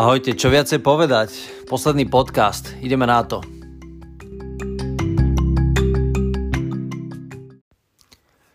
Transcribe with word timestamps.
Ahojte, 0.00 0.32
čo 0.32 0.48
viacej 0.48 0.80
povedať? 0.80 1.28
Posledný 1.68 2.08
podcast, 2.08 2.72
ideme 2.80 3.04
na 3.04 3.20
to. 3.20 3.44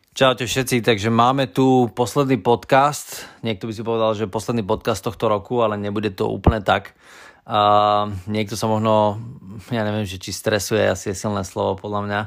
Čaute 0.10 0.50
všetci, 0.50 0.82
takže 0.82 1.14
máme 1.14 1.46
tu 1.54 1.86
posledný 1.94 2.42
podcast. 2.42 3.30
Niekto 3.46 3.70
by 3.70 3.74
si 3.78 3.86
povedal, 3.86 4.18
že 4.18 4.26
posledný 4.26 4.66
podcast 4.66 5.06
tohto 5.06 5.30
roku, 5.30 5.62
ale 5.62 5.78
nebude 5.78 6.10
to 6.18 6.26
úplne 6.26 6.66
tak. 6.66 6.98
A 7.46 8.10
niekto 8.26 8.58
sa 8.58 8.66
možno, 8.66 9.22
ja 9.70 9.86
neviem, 9.86 10.10
že 10.10 10.18
či 10.18 10.34
stresuje, 10.34 10.82
asi 10.82 11.14
je 11.14 11.22
silné 11.30 11.46
slovo 11.46 11.78
podľa 11.78 12.02
mňa, 12.10 12.22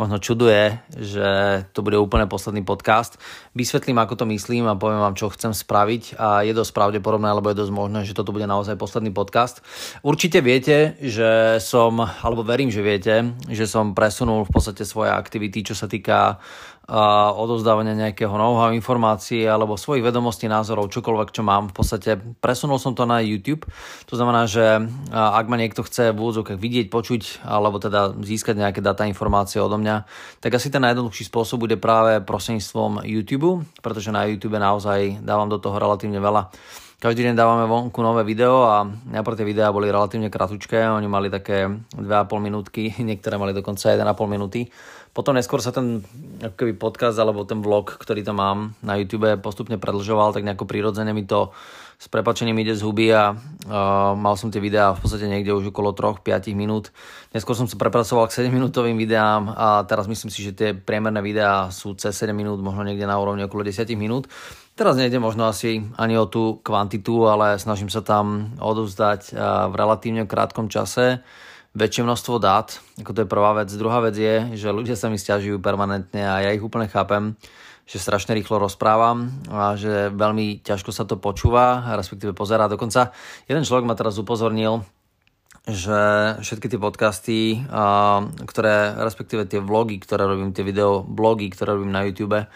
možno 0.00 0.16
čuduje, 0.16 0.80
že 0.96 1.28
to 1.76 1.84
bude 1.84 2.00
úplne 2.00 2.24
posledný 2.24 2.64
podcast. 2.64 3.20
Vysvetlím, 3.52 4.00
ako 4.00 4.16
to 4.16 4.24
myslím 4.32 4.64
a 4.64 4.80
poviem 4.80 5.04
vám, 5.04 5.12
čo 5.12 5.28
chcem 5.28 5.52
spraviť 5.52 6.16
a 6.16 6.40
je 6.48 6.56
dosť 6.56 6.72
pravdepodobné, 6.72 7.28
alebo 7.28 7.52
je 7.52 7.60
dosť 7.60 7.72
možné, 7.76 8.08
že 8.08 8.16
toto 8.16 8.32
bude 8.32 8.48
naozaj 8.48 8.80
posledný 8.80 9.12
podcast. 9.12 9.60
Určite 10.00 10.40
viete, 10.40 10.96
že 11.04 11.60
som, 11.60 12.00
alebo 12.00 12.40
verím, 12.40 12.72
že 12.72 12.80
viete, 12.80 13.36
že 13.52 13.68
som 13.68 13.92
presunul 13.92 14.48
v 14.48 14.52
podstate 14.56 14.88
svoje 14.88 15.12
aktivity, 15.12 15.60
čo 15.60 15.76
sa 15.76 15.84
týka 15.84 16.40
a 16.90 17.30
odovzdávania 17.30 17.94
nejakého 17.94 18.34
know-how, 18.34 18.74
informácií 18.74 19.46
alebo 19.46 19.78
svojich 19.78 20.02
vedomostí, 20.02 20.50
názorov, 20.50 20.90
čokoľvek, 20.90 21.30
čo 21.30 21.46
mám. 21.46 21.70
V 21.70 21.78
podstate 21.78 22.18
presunul 22.18 22.82
som 22.82 22.98
to 22.98 23.06
na 23.06 23.22
YouTube. 23.22 23.62
To 24.10 24.18
znamená, 24.18 24.50
že 24.50 24.90
ak 25.14 25.46
ma 25.46 25.54
niekto 25.54 25.86
chce 25.86 26.10
v 26.10 26.18
úvodzovkách 26.18 26.58
vidieť, 26.58 26.90
počuť 26.90 27.46
alebo 27.46 27.78
teda 27.78 28.18
získať 28.18 28.58
nejaké 28.58 28.82
data, 28.82 29.06
informácie 29.06 29.62
odo 29.62 29.78
mňa, 29.78 29.89
tak 30.42 30.50
asi 30.54 30.68
ten 30.68 30.82
najjednoduchší 30.82 31.26
spôsob 31.28 31.66
bude 31.66 31.76
práve 31.76 32.22
prostredníctvom 32.24 33.04
YouTube, 33.06 33.64
pretože 33.84 34.14
na 34.14 34.26
YouTube 34.28 34.56
naozaj 34.56 35.22
dávam 35.24 35.48
do 35.50 35.58
toho 35.58 35.76
relatívne 35.76 36.18
veľa. 36.18 36.52
Každý 37.00 37.24
deň 37.24 37.32
dávame 37.32 37.64
vonku 37.64 38.04
nové 38.04 38.20
video 38.28 38.68
a 38.68 38.84
najprv 38.84 39.40
tie 39.40 39.48
videá 39.48 39.72
boli 39.72 39.88
relatívne 39.88 40.28
kratučké, 40.28 40.84
oni 40.84 41.08
mali 41.08 41.32
také 41.32 41.64
2,5 41.96 42.04
minútky, 42.44 42.92
niektoré 43.08 43.40
mali 43.40 43.56
dokonca 43.56 43.96
1,5 43.96 44.04
minúty. 44.28 44.68
Potom 45.10 45.32
neskôr 45.32 45.64
sa 45.64 45.72
ten 45.72 46.04
akoby 46.44 46.76
podcast 46.76 47.16
alebo 47.16 47.48
ten 47.48 47.64
vlog, 47.64 47.96
ktorý 47.96 48.20
tam 48.20 48.36
mám 48.38 48.58
na 48.84 49.00
YouTube 49.00 49.32
postupne 49.40 49.80
predlžoval, 49.80 50.36
tak 50.36 50.44
nejako 50.44 50.68
prirodzene 50.68 51.16
mi 51.16 51.24
to 51.24 51.50
s 52.00 52.08
prepačením 52.08 52.56
ide 52.64 52.72
z 52.72 52.80
huby 52.80 53.12
a 53.12 53.36
uh, 53.36 54.16
mal 54.16 54.32
som 54.40 54.48
tie 54.48 54.56
videá 54.56 54.96
v 54.96 55.04
podstate 55.04 55.28
niekde 55.28 55.52
už 55.52 55.68
okolo 55.68 55.92
3-5 55.92 56.56
minút. 56.56 56.96
Neskôr 57.36 57.52
som 57.52 57.68
sa 57.68 57.76
prepracoval 57.76 58.24
k 58.32 58.40
7 58.40 58.48
minútovým 58.48 58.96
videám 58.96 59.52
a 59.52 59.84
teraz 59.84 60.08
myslím 60.08 60.32
si, 60.32 60.40
že 60.40 60.56
tie 60.56 60.72
priemerné 60.72 61.20
videá 61.20 61.68
sú 61.68 61.92
cez 62.00 62.16
7 62.16 62.32
minút, 62.32 62.64
možno 62.64 62.88
niekde 62.88 63.04
na 63.04 63.20
úrovni 63.20 63.44
okolo 63.44 63.68
10 63.68 63.84
minút. 64.00 64.32
Teraz 64.72 64.96
nejde 64.96 65.20
možno 65.20 65.44
asi 65.44 65.84
ani 66.00 66.16
o 66.16 66.24
tú 66.24 66.64
kvantitu, 66.64 67.28
ale 67.28 67.60
snažím 67.60 67.92
sa 67.92 68.00
tam 68.00 68.56
odovzdať 68.56 69.36
v 69.68 69.74
relatívne 69.76 70.24
krátkom 70.24 70.72
čase 70.72 71.20
väčšie 71.70 72.02
množstvo 72.02 72.42
dát, 72.42 72.82
ako 72.98 73.10
to 73.14 73.22
je 73.22 73.28
prvá 73.30 73.62
vec. 73.62 73.70
Druhá 73.70 74.02
vec 74.02 74.18
je, 74.18 74.58
že 74.58 74.74
ľudia 74.74 74.98
sa 74.98 75.06
mi 75.06 75.20
stiažujú 75.20 75.62
permanentne 75.62 76.26
a 76.26 76.42
ja 76.42 76.50
ich 76.50 76.64
úplne 76.64 76.90
chápem, 76.90 77.38
že 77.90 77.98
strašne 77.98 78.38
rýchlo 78.38 78.62
rozprávam 78.62 79.34
a 79.50 79.74
že 79.74 80.14
veľmi 80.14 80.62
ťažko 80.62 80.94
sa 80.94 81.02
to 81.02 81.18
počúva, 81.18 81.90
respektíve 81.98 82.30
pozerá. 82.30 82.70
Dokonca 82.70 83.10
jeden 83.50 83.66
človek 83.66 83.82
ma 83.82 83.98
teraz 83.98 84.14
upozornil, 84.14 84.86
že 85.66 85.98
všetky 86.38 86.70
tie 86.70 86.78
podcasty, 86.78 87.66
ktoré, 88.46 88.94
respektíve 88.94 89.42
tie 89.50 89.58
vlogy, 89.58 89.98
ktoré 89.98 90.30
robím, 90.30 90.54
tie 90.54 90.62
video 90.62 91.02
blogy, 91.02 91.50
ktoré 91.50 91.74
robím 91.74 91.90
na 91.90 92.06
YouTube, 92.06 92.46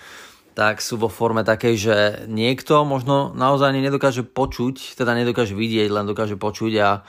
tak 0.55 0.79
sú 0.79 1.03
vo 1.03 1.11
forme 1.11 1.43
takej, 1.43 1.75
že 1.75 1.97
niekto 2.31 2.87
možno 2.87 3.35
naozaj 3.35 3.75
nedokáže 3.75 4.23
počuť, 4.23 4.95
teda 4.95 5.19
nedokáže 5.19 5.59
vidieť, 5.59 5.91
len 5.91 6.07
dokáže 6.07 6.39
počuť 6.39 6.73
a, 6.79 7.03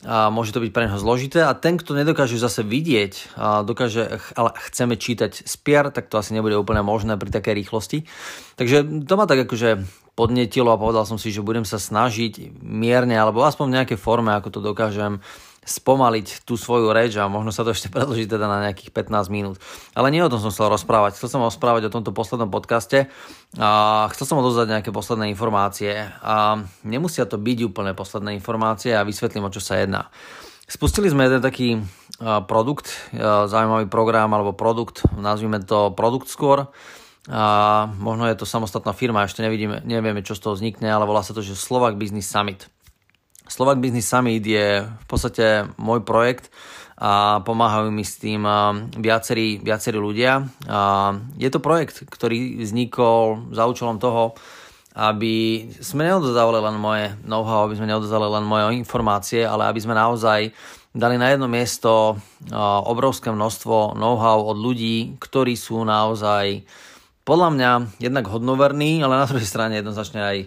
a 0.00 0.32
môže 0.32 0.56
to 0.56 0.64
byť 0.64 0.72
pre 0.72 0.88
neho 0.88 0.96
zložité 0.96 1.44
a 1.44 1.52
ten, 1.52 1.76
kto 1.76 1.92
nedokáže 1.92 2.40
zase 2.40 2.64
vidieť, 2.64 3.36
a 3.36 3.60
dokáže, 3.60 4.20
ale 4.32 4.56
chceme 4.70 4.96
čítať 4.96 5.44
spier, 5.44 5.92
tak 5.92 6.08
to 6.08 6.16
asi 6.16 6.32
nebude 6.32 6.56
úplne 6.56 6.80
možné 6.80 7.20
pri 7.20 7.28
takej 7.28 7.54
rýchlosti. 7.60 8.08
Takže 8.56 9.04
to 9.04 9.14
ma 9.20 9.28
tak 9.28 9.44
akože 9.44 9.84
podnetilo 10.16 10.72
a 10.72 10.80
povedal 10.80 11.04
som 11.04 11.20
si, 11.20 11.32
že 11.32 11.44
budem 11.44 11.68
sa 11.68 11.76
snažiť 11.76 12.60
mierne 12.60 13.16
alebo 13.16 13.44
aspoň 13.44 13.66
v 13.68 13.76
nejakej 13.80 13.98
forme, 14.00 14.32
ako 14.36 14.48
to 14.52 14.60
dokážem 14.60 15.20
spomaliť 15.60 16.48
tú 16.48 16.56
svoju 16.56 16.90
reč 16.90 17.20
a 17.20 17.28
možno 17.28 17.52
sa 17.52 17.62
to 17.62 17.76
ešte 17.76 17.90
predloží 17.94 18.24
teda 18.24 18.48
na 18.48 18.68
nejakých 18.68 18.90
15 18.92 19.28
minút. 19.28 19.56
Ale 19.92 20.08
nie 20.08 20.24
o 20.24 20.32
tom 20.32 20.40
som 20.40 20.52
chcel 20.52 20.72
rozprávať. 20.72 21.20
Chcel 21.20 21.38
som 21.38 21.44
rozprávať 21.44 21.88
o 21.88 21.94
tomto 21.94 22.10
poslednom 22.10 22.48
podcaste 22.48 23.12
a 23.60 23.70
chcel 24.14 24.24
som 24.24 24.40
odozdať 24.40 24.80
nejaké 24.80 24.90
posledné 24.90 25.28
informácie 25.32 26.08
a 26.20 26.64
nemusia 26.82 27.28
to 27.28 27.36
byť 27.36 27.58
úplne 27.68 27.92
posledné 27.92 28.34
informácie 28.36 28.96
a 28.96 29.06
vysvetlím, 29.06 29.46
o 29.46 29.54
čo 29.54 29.60
sa 29.60 29.78
jedná. 29.78 30.08
Spustili 30.70 31.10
sme 31.10 31.26
jeden 31.26 31.42
taký 31.42 31.82
produkt, 32.46 33.10
zaujímavý 33.50 33.90
program 33.90 34.30
alebo 34.30 34.54
produkt, 34.54 35.02
nazvime 35.18 35.58
to 35.66 35.90
Produkt 35.90 36.30
skôr, 36.30 36.70
a 37.28 37.44
možno 38.00 38.24
je 38.30 38.38
to 38.38 38.48
samostatná 38.48 38.96
firma, 38.96 39.28
ešte 39.28 39.44
nevidíme, 39.44 39.84
nevieme, 39.84 40.24
čo 40.24 40.32
z 40.32 40.40
toho 40.40 40.54
vznikne, 40.56 40.88
ale 40.88 41.04
volá 41.04 41.20
sa 41.20 41.36
to, 41.36 41.44
že 41.44 41.58
Slovak 41.58 42.00
Business 42.00 42.30
Summit. 42.30 42.70
Slovak 43.50 43.82
Business 43.82 44.06
Summit 44.06 44.46
je 44.46 44.86
v 44.86 45.06
podstate 45.10 45.66
môj 45.74 46.06
projekt 46.06 46.54
a 46.94 47.42
pomáhajú 47.42 47.90
mi 47.90 48.06
s 48.06 48.22
tým 48.22 48.46
viacerí, 48.94 49.58
viacerí 49.58 49.98
ľudia. 49.98 50.46
A 50.70 51.10
je 51.34 51.50
to 51.50 51.58
projekt, 51.58 52.06
ktorý 52.06 52.62
vznikol 52.62 53.50
za 53.50 53.66
účelom 53.66 53.98
toho, 53.98 54.38
aby 54.94 55.66
sme 55.82 56.06
neodozdávali 56.06 56.60
len 56.62 56.76
moje 56.78 57.06
know-how, 57.26 57.66
aby 57.66 57.74
sme 57.74 57.90
neodozdávali 57.90 58.38
len 58.38 58.46
moje 58.46 58.62
informácie, 58.78 59.42
ale 59.42 59.66
aby 59.66 59.82
sme 59.82 59.98
naozaj 59.98 60.54
dali 60.94 61.16
na 61.18 61.34
jedno 61.34 61.50
miesto 61.50 62.22
obrovské 62.86 63.34
množstvo 63.34 63.98
know-how 63.98 64.46
od 64.46 64.58
ľudí, 64.58 65.18
ktorí 65.18 65.58
sú 65.58 65.82
naozaj 65.82 66.62
podľa 67.20 67.48
mňa 67.54 67.70
jednak 68.02 68.26
hodnoverný, 68.26 69.06
ale 69.06 69.22
na 69.22 69.28
druhej 69.30 69.46
strane 69.46 69.78
jednoznačne 69.78 70.20
aj 70.20 70.38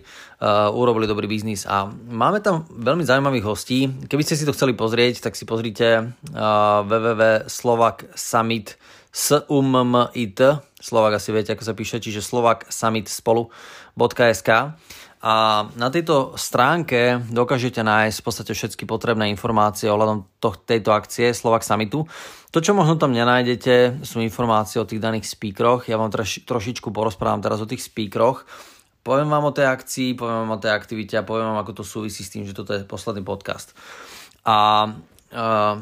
urobili 0.71 1.07
dobrý 1.07 1.27
biznis. 1.31 1.63
A 1.63 1.87
máme 1.91 2.43
tam 2.43 2.67
veľmi 2.67 3.07
zaujímavých 3.07 3.47
hostí. 3.47 3.87
Keby 3.87 4.23
ste 4.27 4.35
si 4.35 4.43
to 4.43 4.51
chceli 4.51 4.75
pozrieť, 4.75 5.23
tak 5.23 5.39
si 5.39 5.47
pozrite 5.47 6.03
uh, 6.03 6.83
www.slovaksummit 6.83 8.67
SUMMIT, 9.13 10.37
Slovak 10.81 11.21
asi 11.21 11.29
viete, 11.29 11.53
ako 11.53 11.63
sa 11.63 11.77
píše, 11.77 12.01
čiže 12.01 12.25
Slovak 12.25 12.65
a 15.23 15.63
na 15.79 15.87
tejto 15.87 16.35
stránke 16.35 17.23
dokážete 17.31 17.79
nájsť 17.79 18.17
v 18.19 18.25
podstate 18.27 18.51
všetky 18.51 18.83
potrebné 18.83 19.31
informácie 19.31 19.87
ohľadom 19.87 20.27
tejto 20.67 20.91
akcie 20.91 21.31
Slovak 21.31 21.63
Summitu. 21.63 22.03
To, 22.51 22.59
čo 22.59 22.75
možno 22.75 22.99
tam 22.99 23.15
nenájdete, 23.15 24.03
sú 24.03 24.19
informácie 24.19 24.83
o 24.83 24.89
tých 24.89 24.99
daných 24.99 25.31
speakeroch. 25.31 25.87
Ja 25.87 25.95
vám 25.95 26.11
troš, 26.11 26.43
trošičku 26.43 26.91
porozprávam 26.91 27.39
teraz 27.39 27.63
o 27.63 27.69
tých 27.69 27.87
speakeroch. 27.87 28.43
Poviem 29.03 29.27
vám 29.27 29.43
o 29.43 29.51
tej 29.51 29.67
akcii, 29.67 30.15
poviem 30.15 30.47
vám 30.47 30.55
o 30.55 30.61
tej 30.63 30.71
aktivite 30.71 31.19
a 31.19 31.27
poviem 31.27 31.51
vám, 31.51 31.59
ako 31.59 31.79
to 31.79 31.83
súvisí 31.83 32.23
s 32.23 32.31
tým, 32.31 32.47
že 32.47 32.55
toto 32.55 32.71
je 32.71 32.87
posledný 32.87 33.19
podcast. 33.19 33.75
A 34.47 34.87
uh, 34.87 35.75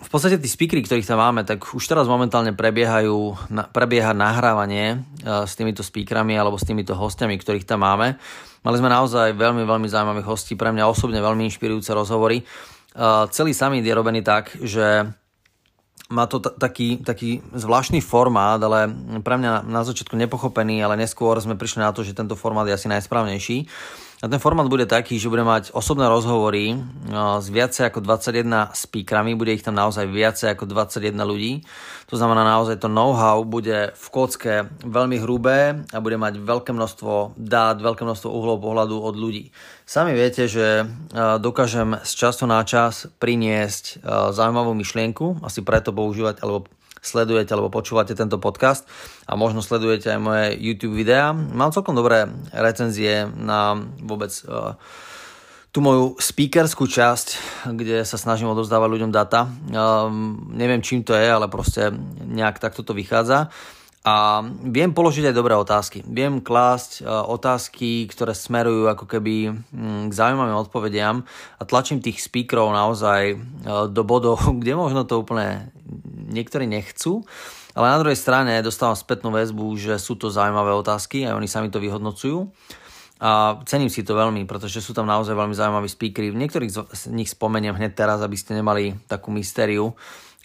v 0.00 0.08
podstate 0.12 0.36
tí 0.36 0.44
speakery, 0.44 0.84
ktorých 0.84 1.08
tam 1.08 1.24
máme, 1.24 1.48
tak 1.48 1.64
už 1.72 1.80
teraz 1.88 2.04
momentálne 2.04 2.52
prebiehajú, 2.52 3.48
prebieha 3.72 4.12
nahrávanie 4.12 5.00
uh, 5.24 5.48
s 5.48 5.56
týmito 5.56 5.80
speakerami 5.80 6.36
alebo 6.36 6.60
s 6.60 6.68
týmito 6.68 6.92
hostiami, 6.92 7.40
ktorých 7.40 7.64
tam 7.64 7.80
máme. 7.80 8.20
Mali 8.60 8.76
sme 8.76 8.92
naozaj 8.92 9.32
veľmi, 9.40 9.64
veľmi 9.64 9.88
zaujímavých 9.88 10.28
hostí, 10.28 10.52
pre 10.52 10.68
mňa 10.68 10.84
osobne 10.84 11.24
veľmi 11.24 11.48
inšpirujúce 11.48 11.96
rozhovory. 11.96 12.44
Uh, 12.92 13.24
celý 13.32 13.56
summit 13.56 13.88
je 13.88 13.96
robený 13.96 14.20
tak, 14.20 14.52
že 14.60 15.08
má 16.10 16.26
to 16.26 16.42
t- 16.42 16.50
taký, 16.58 16.98
taký 16.98 17.38
zvláštny 17.54 18.02
formát, 18.02 18.58
ale 18.58 18.90
pre 19.22 19.38
mňa 19.38 19.62
na 19.62 19.86
začiatku 19.86 20.18
nepochopený, 20.18 20.82
ale 20.82 20.98
neskôr 20.98 21.38
sme 21.38 21.54
prišli 21.54 21.86
na 21.86 21.94
to, 21.94 22.02
že 22.02 22.18
tento 22.18 22.34
formát 22.34 22.66
je 22.66 22.74
asi 22.74 22.90
najsprávnejší. 22.90 23.70
A 24.20 24.28
ten 24.28 24.36
formát 24.36 24.68
bude 24.68 24.84
taký, 24.84 25.16
že 25.16 25.32
bude 25.32 25.40
mať 25.40 25.72
osobné 25.72 26.04
rozhovory 26.04 26.76
s 27.40 27.46
viacej 27.48 27.88
ako 27.88 28.04
21 28.04 28.68
speakerami, 28.76 29.32
bude 29.32 29.56
ich 29.56 29.64
tam 29.64 29.72
naozaj 29.72 30.12
viacej 30.12 30.52
ako 30.52 30.68
21 30.68 31.16
ľudí. 31.24 31.64
To 32.12 32.20
znamená 32.20 32.44
naozaj 32.44 32.84
to 32.84 32.92
know-how 32.92 33.40
bude 33.48 33.96
v 33.96 34.06
kocke 34.12 34.68
veľmi 34.84 35.16
hrubé 35.24 35.88
a 35.88 36.04
bude 36.04 36.20
mať 36.20 36.36
veľké 36.36 36.68
množstvo 36.68 37.40
dát, 37.40 37.80
veľké 37.80 38.04
množstvo 38.04 38.28
uhlov 38.28 38.60
pohľadu 38.60 39.00
od 39.00 39.16
ľudí. 39.16 39.56
Sami 39.88 40.12
viete, 40.12 40.44
že 40.52 40.84
dokážem 41.40 41.96
z 42.04 42.12
času 42.12 42.44
na 42.44 42.60
čas 42.68 43.08
priniesť 43.24 44.04
zaujímavú 44.36 44.76
myšlienku, 44.76 45.40
asi 45.40 45.64
preto 45.64 45.96
používať 45.96 46.44
alebo 46.44 46.68
sledujete 47.00 47.56
alebo 47.56 47.72
počúvate 47.72 48.12
tento 48.12 48.36
podcast 48.36 48.84
a 49.24 49.34
možno 49.34 49.64
sledujete 49.64 50.12
aj 50.12 50.20
moje 50.20 50.46
YouTube 50.60 50.96
videá. 50.96 51.32
Mám 51.32 51.72
celkom 51.72 51.96
dobré 51.96 52.28
recenzie 52.52 53.24
na 53.26 53.76
vôbec 54.04 54.30
uh, 54.46 54.76
tú 55.70 55.78
moju 55.78 56.18
speakerskú 56.18 56.90
časť, 56.90 57.28
kde 57.78 58.02
sa 58.02 58.18
snažím 58.18 58.50
odozdávať 58.50 58.88
ľuďom 58.90 59.12
data. 59.14 59.46
Um, 59.70 60.50
neviem 60.50 60.82
čím 60.82 61.06
to 61.06 61.14
je, 61.14 61.30
ale 61.30 61.46
proste 61.46 61.94
nejak 62.26 62.58
takto 62.58 62.82
to 62.82 62.90
vychádza. 62.90 63.54
a 64.00 64.40
viem 64.66 64.90
položiť 64.90 65.30
aj 65.30 65.36
dobré 65.36 65.54
otázky. 65.54 66.02
Viem 66.08 66.42
klásť 66.42 67.04
otázky, 67.06 68.08
ktoré 68.10 68.32
smerujú 68.32 68.88
ako 68.90 69.04
keby 69.04 69.52
mm, 69.52 70.08
k 70.08 70.12
zaujímavým 70.16 70.56
odpovediam 70.58 71.22
a 71.60 71.62
tlačím 71.62 72.02
tých 72.02 72.18
speakerov 72.18 72.74
naozaj 72.74 73.38
do 73.92 74.02
bodov, 74.02 74.42
kde 74.60 74.74
možno 74.74 75.06
to 75.06 75.22
úplne 75.22 75.70
niektorí 76.30 76.70
nechcú, 76.70 77.26
ale 77.74 77.86
na 77.90 77.98
druhej 77.98 78.18
strane 78.18 78.62
dostávam 78.62 78.94
spätnú 78.94 79.34
väzbu, 79.34 79.74
že 79.74 79.98
sú 79.98 80.14
to 80.14 80.30
zaujímavé 80.30 80.70
otázky 80.74 81.26
a 81.26 81.34
oni 81.34 81.50
sami 81.50 81.68
to 81.68 81.82
vyhodnocujú. 81.82 82.46
A 83.20 83.60
cením 83.68 83.92
si 83.92 84.00
to 84.00 84.16
veľmi, 84.16 84.48
pretože 84.48 84.80
sú 84.80 84.96
tam 84.96 85.04
naozaj 85.04 85.36
veľmi 85.36 85.52
zaujímaví 85.52 85.92
speakery. 85.92 86.32
Niektorých 86.32 86.72
z 86.72 87.12
nich 87.12 87.28
spomeniem 87.28 87.76
hneď 87.76 87.92
teraz, 87.92 88.24
aby 88.24 88.32
ste 88.32 88.56
nemali 88.56 88.96
takú 89.12 89.28
mystériu 89.28 89.92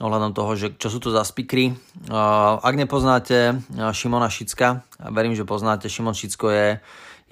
ohľadom 0.04 0.36
toho, 0.36 0.52
že 0.60 0.68
čo 0.76 0.92
sú 0.92 1.00
to 1.00 1.08
za 1.08 1.24
speakery. 1.24 1.72
Ak 2.60 2.76
nepoznáte 2.76 3.64
Šimona 3.96 4.28
Šicka, 4.28 4.84
verím, 5.00 5.40
že 5.40 5.48
poznáte, 5.48 5.88
Šimon 5.88 6.12
Šicko 6.12 6.52
je 6.52 6.68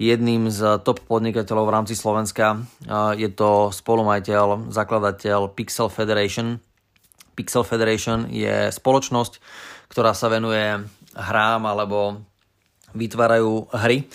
jedným 0.00 0.48
z 0.48 0.80
top 0.80 1.04
podnikateľov 1.04 1.68
v 1.68 1.74
rámci 1.76 1.94
Slovenska. 1.94 2.64
Je 3.14 3.28
to 3.28 3.68
spolumajiteľ, 3.68 4.72
zakladateľ 4.72 5.52
Pixel 5.52 5.92
Federation. 5.92 6.56
Pixel 7.34 7.66
Federation 7.66 8.30
je 8.30 8.70
spoločnosť, 8.70 9.42
ktorá 9.90 10.14
sa 10.14 10.32
venuje 10.32 10.80
hrám 11.14 11.62
alebo 11.66 12.22
vytvárajú 12.94 13.68
hry 13.74 14.06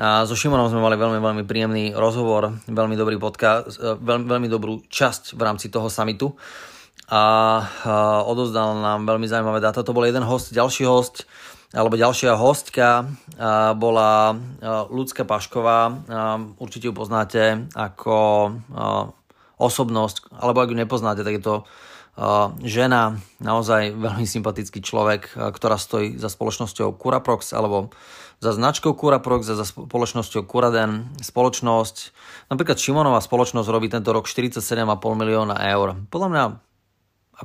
a 0.00 0.24
so 0.24 0.32
Šimonom 0.32 0.72
sme 0.72 0.80
mali 0.80 0.96
veľmi, 0.96 1.20
veľmi 1.20 1.44
príjemný 1.44 1.84
rozhovor, 1.92 2.64
veľmi 2.64 2.96
dobrý 2.96 3.20
podcast, 3.20 3.76
e, 3.76 3.92
veľmi, 4.00 4.24
veľmi 4.24 4.48
dobrú 4.48 4.80
časť 4.88 5.36
v 5.36 5.42
rámci 5.44 5.68
toho 5.68 5.92
samitu 5.92 6.32
a 7.12 7.60
odozdal 8.24 8.80
nám 8.80 9.04
veľmi 9.04 9.28
zaujímavé 9.28 9.60
dáta. 9.60 9.84
To 9.84 9.92
bol 9.92 10.08
jeden 10.08 10.24
host, 10.24 10.56
ďalší 10.56 10.88
host, 10.88 11.28
alebo 11.76 12.00
ďalšia 12.00 12.40
hostka 12.40 13.04
bola 13.76 14.32
Ľudská 14.88 15.28
Pašková. 15.28 15.92
Určite 16.56 16.88
ju 16.88 16.94
poznáte 16.96 17.68
ako 17.76 18.16
osobnosť, 19.60 20.32
alebo 20.40 20.64
ak 20.64 20.72
ju 20.72 20.76
nepoznáte, 20.80 21.20
tak 21.20 21.36
je 21.36 21.44
to 21.44 21.54
žena, 22.60 23.16
naozaj 23.40 23.96
veľmi 23.96 24.28
sympatický 24.28 24.84
človek, 24.84 25.32
ktorá 25.32 25.80
stojí 25.80 26.20
za 26.20 26.28
spoločnosťou 26.28 27.00
Curaprox, 27.00 27.56
alebo 27.56 27.88
za 28.42 28.52
značkou 28.52 28.92
Curaprox 28.92 29.48
a 29.48 29.56
za 29.56 29.64
spoločnosťou 29.64 30.44
Curaden 30.44 31.08
spoločnosť. 31.22 31.96
Napríklad 32.52 32.76
Šimonová 32.76 33.22
spoločnosť 33.24 33.68
robí 33.70 33.88
tento 33.88 34.12
rok 34.12 34.28
47,5 34.28 34.84
milióna 35.14 35.56
eur. 35.72 35.96
Podľa 36.12 36.28
mňa 36.28 36.44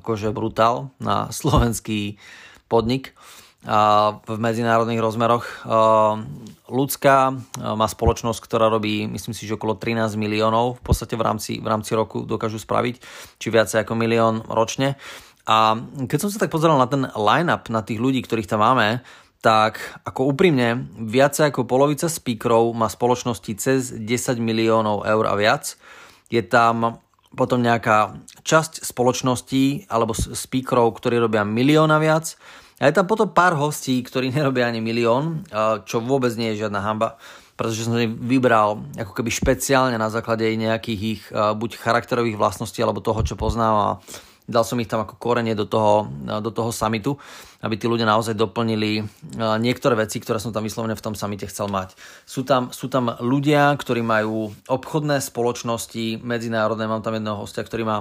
akože 0.04 0.36
brutál 0.36 0.92
na 1.00 1.30
slovenský 1.38 2.20
podnik 2.68 3.16
v 3.66 4.38
medzinárodných 4.38 5.02
rozmeroch. 5.02 5.46
Ľudská 6.68 7.18
má 7.58 7.88
spoločnosť, 7.88 8.40
ktorá 8.44 8.68
robí, 8.70 9.08
myslím 9.08 9.34
si, 9.34 9.48
že 9.48 9.56
okolo 9.56 9.80
13 9.80 10.20
miliónov 10.20 10.78
v 10.78 10.82
podstate 10.84 11.16
v 11.16 11.24
rámci, 11.24 11.52
v 11.64 11.68
rámci 11.68 11.96
roku 11.98 12.28
dokážu 12.28 12.60
spraviť, 12.60 12.96
či 13.40 13.48
viacej 13.50 13.84
ako 13.84 13.94
milión 13.98 14.46
ročne. 14.48 15.00
A 15.48 15.80
keď 15.80 16.28
som 16.28 16.30
sa 16.32 16.44
tak 16.44 16.52
pozeral 16.52 16.76
na 16.76 16.92
ten 16.92 17.08
line-up, 17.08 17.72
na 17.72 17.80
tých 17.80 18.04
ľudí, 18.04 18.20
ktorých 18.20 18.52
tam 18.52 18.62
máme, 18.68 19.00
tak 19.40 19.80
ako 20.04 20.36
úprimne, 20.36 20.90
viac 21.08 21.40
ako 21.40 21.64
polovica 21.64 22.12
speakerov 22.12 22.76
má 22.76 22.92
spoločnosti 22.92 23.52
cez 23.56 23.96
10 23.96 24.04
miliónov 24.44 25.08
eur 25.08 25.24
a 25.24 25.38
viac. 25.40 25.80
Je 26.28 26.44
tam 26.44 27.00
potom 27.32 27.64
nejaká 27.64 28.18
časť 28.44 28.84
spoločností 28.84 29.88
alebo 29.88 30.12
speakerov, 30.18 31.00
ktorí 31.00 31.22
robia 31.22 31.48
milión 31.48 31.94
a 31.96 32.00
viac. 32.02 32.36
A 32.78 32.90
je 32.90 32.94
tam 32.94 33.10
potom 33.10 33.30
pár 33.30 33.58
hostí, 33.58 34.02
ktorí 34.06 34.30
nerobia 34.36 34.70
ani 34.70 34.82
milión, 34.82 35.46
čo 35.86 36.02
vôbec 36.02 36.34
nie 36.38 36.54
je 36.54 36.66
žiadna 36.66 36.82
hamba, 36.82 37.18
pretože 37.58 37.90
som 37.90 37.98
ich 37.98 38.14
vybral 38.14 38.86
ako 39.02 39.18
keby 39.18 39.34
špeciálne 39.34 39.98
na 39.98 40.14
základe 40.14 40.46
nejakých 40.54 41.02
ich 41.02 41.22
buď 41.34 41.82
charakterových 41.82 42.38
vlastností 42.38 42.86
alebo 42.86 43.02
toho, 43.02 43.26
čo 43.26 43.34
poznám 43.34 43.76
a 43.76 43.90
dal 44.48 44.64
som 44.64 44.80
ich 44.80 44.88
tam 44.88 45.04
ako 45.04 45.20
korenie 45.20 45.58
do 45.58 45.66
toho, 45.68 46.08
do 46.40 46.52
toho 46.54 46.72
samitu, 46.72 47.20
aby 47.66 47.76
tí 47.76 47.90
ľudia 47.90 48.08
naozaj 48.08 48.38
doplnili 48.38 49.04
niektoré 49.60 49.98
veci, 49.98 50.24
ktoré 50.24 50.40
som 50.40 50.56
tam 50.56 50.64
vyslovene 50.64 50.96
v 50.96 51.04
tom 51.04 51.18
samite 51.18 51.50
chcel 51.52 51.68
mať. 51.68 51.98
Sú 52.24 52.48
tam, 52.48 52.72
sú 52.72 52.88
tam 52.88 53.12
ľudia, 53.20 53.76
ktorí 53.76 54.00
majú 54.06 54.56
obchodné 54.70 55.20
spoločnosti 55.20 56.24
medzinárodné, 56.24 56.88
mám 56.88 57.04
tam 57.04 57.18
jedného 57.20 57.42
hostia, 57.42 57.66
ktorý 57.66 57.84
má 57.84 57.98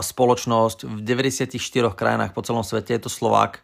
spoločnosť 0.00 0.88
v 0.88 1.00
94 1.04 1.60
krajinách 1.92 2.32
po 2.32 2.40
celom 2.40 2.64
svete, 2.64 2.96
je 2.96 3.02
to 3.04 3.12
Slovák, 3.12 3.60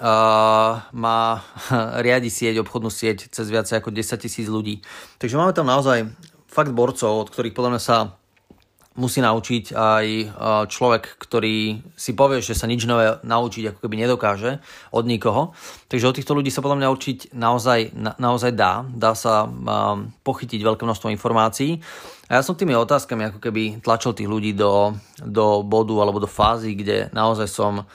Uh, 0.00 0.80
má 0.96 1.44
riadi 2.04 2.32
sieť, 2.32 2.64
obchodnú 2.64 2.88
sieť 2.88 3.28
cez 3.28 3.52
viac 3.52 3.68
ako 3.68 3.92
10 3.92 4.16
tisíc 4.16 4.48
ľudí. 4.48 4.80
Takže 5.20 5.36
máme 5.36 5.52
tam 5.52 5.68
naozaj 5.68 6.08
fakt 6.48 6.72
borcov, 6.72 7.20
od 7.20 7.28
ktorých 7.28 7.52
podľa 7.52 7.70
mňa 7.76 7.82
sa 7.84 8.16
musí 9.00 9.24
naučiť 9.24 9.72
aj 9.72 10.06
e, 10.06 10.26
človek, 10.68 11.16
ktorý 11.16 11.80
si 11.96 12.12
povie, 12.12 12.44
že 12.44 12.52
sa 12.52 12.68
nič 12.68 12.84
nové 12.84 13.16
naučiť 13.24 13.72
ako 13.72 13.78
keby 13.80 13.96
nedokáže 14.04 14.60
od 14.92 15.04
nikoho. 15.08 15.56
Takže 15.88 16.08
od 16.12 16.16
týchto 16.20 16.36
ľudí 16.36 16.52
sa 16.52 16.60
podľa 16.60 16.84
mňa 16.84 16.88
učiť 16.92 17.18
naozaj, 17.32 17.96
na, 17.96 18.12
naozaj 18.20 18.52
dá. 18.52 18.84
Dá 18.84 19.16
sa 19.16 19.48
um, 19.48 20.12
pochytiť 20.20 20.60
veľké 20.60 20.84
množstvo 20.84 21.08
informácií. 21.08 21.80
A 22.28 22.38
ja 22.38 22.42
som 22.44 22.54
tými 22.54 22.76
otázkami 22.76 23.32
ako 23.32 23.40
keby 23.40 23.80
tlačil 23.80 24.12
tých 24.12 24.28
ľudí 24.28 24.52
do, 24.52 24.94
do 25.18 25.64
bodu 25.64 25.96
alebo 25.98 26.20
do 26.20 26.30
fázy, 26.30 26.76
kde 26.76 27.08
naozaj 27.10 27.48
som 27.50 27.88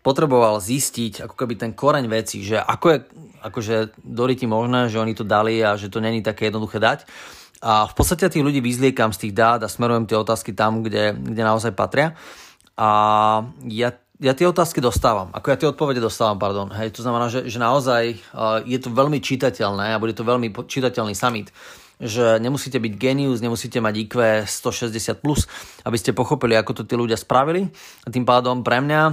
potreboval 0.00 0.62
zistiť 0.62 1.28
ako 1.28 1.34
keby 1.34 1.54
ten 1.60 1.72
koreň 1.76 2.06
veci, 2.08 2.40
že 2.40 2.56
ako 2.56 2.86
je 2.88 2.98
akože 3.42 3.76
možné, 4.46 4.86
že 4.86 5.02
oni 5.02 5.14
to 5.18 5.26
dali 5.26 5.58
a 5.60 5.74
že 5.74 5.90
to 5.90 5.98
není 5.98 6.22
také 6.22 6.48
jednoduché 6.48 6.78
dať. 6.78 7.04
A 7.62 7.86
v 7.86 7.94
podstate 7.94 8.26
tých 8.26 8.42
ľudí 8.42 8.58
vyzliekam 8.58 9.14
z 9.14 9.28
tých 9.28 9.34
dát 9.38 9.62
a 9.62 9.70
smerujem 9.70 10.10
tie 10.10 10.18
otázky 10.18 10.50
tam, 10.50 10.82
kde, 10.82 11.14
kde 11.14 11.42
naozaj 11.46 11.70
patria. 11.78 12.18
A 12.74 12.88
ja, 13.70 13.94
ja 14.18 14.32
tie 14.34 14.50
otázky 14.50 14.82
dostávam. 14.82 15.30
Ako 15.30 15.46
ja 15.54 15.56
tie 15.56 15.70
odpovede 15.70 16.02
dostávam, 16.02 16.42
pardon. 16.42 16.74
Hej, 16.74 16.98
to 16.98 17.06
znamená, 17.06 17.30
že, 17.30 17.46
že 17.46 17.62
naozaj 17.62 18.18
uh, 18.34 18.58
je 18.66 18.82
to 18.82 18.90
veľmi 18.90 19.22
čitateľné 19.22 19.94
a 19.94 20.02
bude 20.02 20.18
to 20.18 20.26
veľmi 20.26 20.50
čitateľný 20.50 21.14
summit 21.14 21.54
že 22.02 22.42
nemusíte 22.42 22.82
byť 22.82 22.92
genius, 22.98 23.38
nemusíte 23.38 23.78
mať 23.78 23.94
IQ 24.10 24.14
160+, 24.42 25.22
plus, 25.22 25.46
aby 25.86 25.94
ste 25.94 26.10
pochopili, 26.10 26.58
ako 26.58 26.82
to 26.82 26.82
tí 26.82 26.98
ľudia 26.98 27.14
spravili. 27.14 27.70
A 28.02 28.08
tým 28.10 28.26
pádom 28.26 28.66
pre 28.66 28.82
mňa 28.82 29.02
e, 29.06 29.12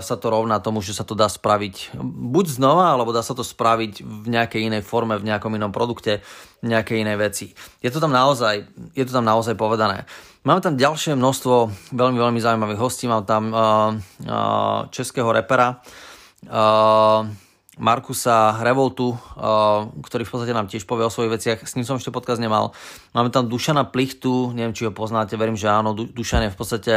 sa 0.00 0.16
to 0.16 0.32
rovná 0.32 0.56
tomu, 0.64 0.80
že 0.80 0.96
sa 0.96 1.04
to 1.04 1.12
dá 1.12 1.28
spraviť 1.28 1.92
buď 2.00 2.46
znova, 2.48 2.96
alebo 2.96 3.12
dá 3.12 3.20
sa 3.20 3.36
to 3.36 3.44
spraviť 3.44 4.00
v 4.00 4.26
nejakej 4.32 4.72
inej 4.72 4.82
forme, 4.88 5.20
v 5.20 5.28
nejakom 5.28 5.52
inom 5.52 5.68
produkte, 5.68 6.24
nejakej 6.64 7.04
inej 7.04 7.16
veci. 7.20 7.46
Je 7.84 7.92
to 7.92 8.00
tam 8.00 8.16
naozaj, 8.16 8.64
je 8.96 9.04
to 9.04 9.12
tam 9.12 9.28
naozaj 9.28 9.52
povedané. 9.60 10.08
Máme 10.40 10.64
tam 10.64 10.80
ďalšie 10.80 11.20
množstvo 11.20 11.54
veľmi, 11.92 12.16
veľmi 12.16 12.40
zaujímavých 12.40 12.80
hostí. 12.80 13.04
Mám 13.04 13.28
tam 13.28 13.52
uh, 13.52 13.92
uh, 14.24 14.88
českého 14.88 15.28
repera, 15.36 15.84
uh, 16.48 17.28
Markusa 17.78 18.58
Revoltu, 18.66 19.14
uh, 19.14 19.86
ktorý 20.02 20.26
v 20.26 20.32
podstate 20.34 20.56
nám 20.56 20.66
tiež 20.66 20.82
povie 20.90 21.06
o 21.06 21.12
svojich 21.12 21.38
veciach. 21.38 21.58
S 21.62 21.78
ním 21.78 21.86
som 21.86 22.02
ešte 22.02 22.10
podcast 22.10 22.42
nemal. 22.42 22.74
Máme 23.14 23.30
tam 23.30 23.46
Dušana 23.46 23.86
Plichtu, 23.94 24.50
neviem, 24.50 24.74
či 24.74 24.90
ho 24.90 24.92
poznáte, 24.92 25.38
verím, 25.38 25.54
že 25.54 25.70
áno. 25.70 25.94
Dušan 25.94 26.50
je 26.50 26.54
v 26.54 26.58
podstate 26.58 26.94